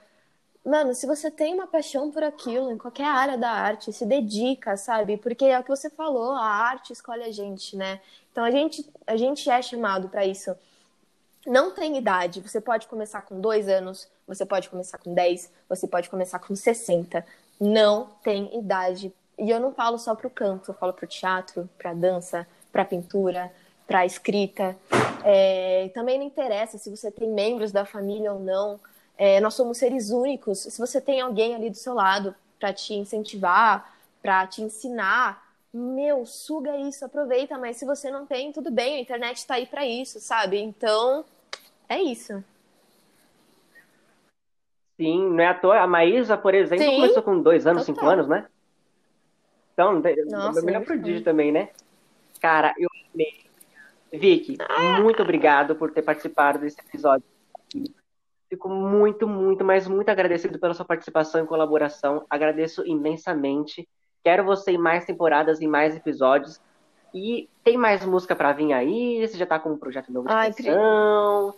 [0.71, 4.77] Mano, se você tem uma paixão por aquilo, em qualquer área da arte, se dedica,
[4.77, 5.17] sabe?
[5.17, 8.01] Porque é o que você falou, a arte escolhe a gente, né?
[8.31, 10.55] Então a gente, a gente é chamado para isso.
[11.45, 12.41] Não tem idade.
[12.41, 16.55] Você pode começar com dois anos, você pode começar com 10, você pode começar com
[16.55, 17.27] 60.
[17.59, 19.13] Não tem idade.
[19.41, 23.51] E eu não falo só pro canto, eu falo pro teatro, pra dança, pra pintura,
[23.89, 24.77] pra escrita.
[25.25, 28.79] É, também não interessa se você tem membros da família ou não.
[29.21, 30.61] É, nós somos seres únicos.
[30.61, 36.25] Se você tem alguém ali do seu lado para te incentivar, para te ensinar, meu,
[36.25, 37.59] suga isso, aproveita.
[37.59, 40.59] Mas se você não tem, tudo bem, a internet está aí para isso, sabe?
[40.59, 41.23] Então,
[41.87, 42.43] é isso.
[44.97, 45.81] Sim, não é à toa.
[45.81, 47.95] A Maísa, por exemplo, Sim, começou com dois anos, total.
[47.95, 48.47] cinco anos, né?
[49.75, 51.69] Então, Nossa, melhor prodígio também, né?
[52.41, 53.45] Cara, eu amei.
[54.11, 54.99] Vicky, ah.
[55.03, 57.25] muito obrigado por ter participado desse episódio.
[58.51, 62.27] Fico muito, muito, mas muito agradecido pela sua participação e colaboração.
[62.29, 63.89] Agradeço imensamente.
[64.25, 66.61] Quero você em mais temporadas, em mais episódios.
[67.15, 69.25] E tem mais música para vir aí?
[69.25, 71.55] Você já tá com um projeto novo de Ai, O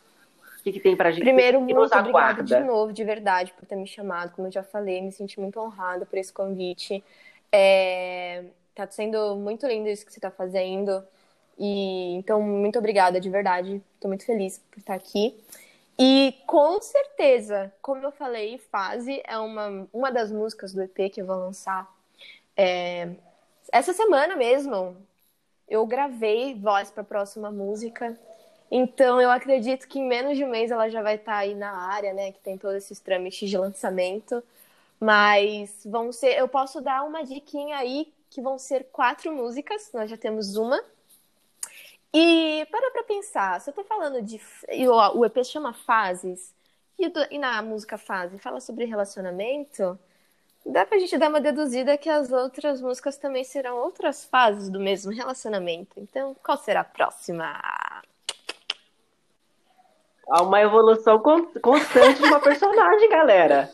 [0.63, 1.23] que, que tem pra gente?
[1.23, 4.33] Primeiro, muito obrigada de novo, de verdade, por ter me chamado.
[4.37, 7.03] Como eu já falei, me senti muito honrada por esse convite.
[7.51, 8.45] É...
[8.75, 11.03] Tá sendo muito lindo isso que você tá fazendo.
[11.59, 13.83] E então, muito obrigada, de verdade.
[13.99, 15.35] Tô muito feliz por estar aqui.
[15.99, 21.21] E com certeza, como eu falei, Fase é uma, uma das músicas do EP que
[21.21, 21.93] eu vou lançar.
[22.57, 23.11] É,
[23.71, 24.97] essa semana mesmo,
[25.69, 28.19] eu gravei voz para a próxima música.
[28.71, 31.55] Então eu acredito que em menos de um mês ela já vai estar tá aí
[31.55, 32.33] na área, né?
[32.33, 34.43] Que tem todos esses trâmites de lançamento.
[34.99, 36.39] Mas vão ser.
[36.39, 39.91] Eu posso dar uma diquinha aí que vão ser quatro músicas.
[39.93, 40.83] Nós já temos uma
[42.13, 44.41] e para pra pensar, se eu tô falando de.
[45.15, 46.55] O EP chama Fases,
[46.99, 49.99] e, e na música Fase fala sobre relacionamento,
[50.65, 54.79] dá pra gente dar uma deduzida que as outras músicas também serão outras fases do
[54.79, 55.99] mesmo relacionamento.
[55.99, 57.61] Então, qual será a próxima?
[60.29, 61.21] Há uma evolução
[61.61, 63.71] constante de uma personagem, galera.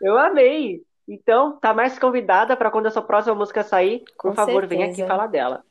[0.00, 0.82] Eu amei.
[1.06, 4.68] Então, tá mais convidada para quando a sua próxima música sair, por Com favor, certeza.
[4.68, 5.64] venha aqui falar dela.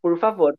[0.00, 0.56] Por favor.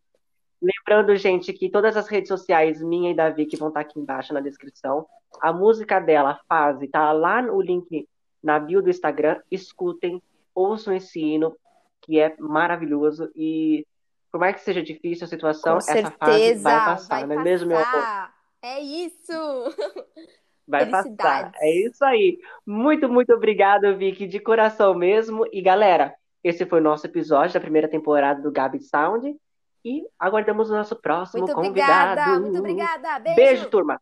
[0.61, 4.33] Lembrando, gente, que todas as redes sociais, minha e Davi, que vão estar aqui embaixo
[4.33, 5.05] na descrição.
[5.41, 8.07] A música dela, Fase, tá lá no link
[8.41, 9.39] na bio do Instagram.
[9.51, 10.21] Escutem,
[10.55, 11.55] ouçam esse hino.
[12.01, 13.85] que é maravilhoso e
[14.31, 17.41] por mais que seja difícil a situação, Com essa certeza, fase vai passar, vai não
[17.41, 18.29] é mesmo, meu amor?
[18.61, 19.31] É isso!
[20.67, 21.53] Vai passar.
[21.61, 22.39] É isso aí.
[22.65, 25.45] Muito, muito obrigado, Vicky, de coração mesmo.
[25.53, 29.33] E galera, esse foi o nosso episódio da primeira temporada do Gabi Sound.
[29.87, 32.11] E aguardamos o nosso próximo Muito convidado.
[32.11, 33.19] obrigada, muito obrigada.
[33.19, 33.35] Beijo.
[33.37, 34.01] Beijo, turma.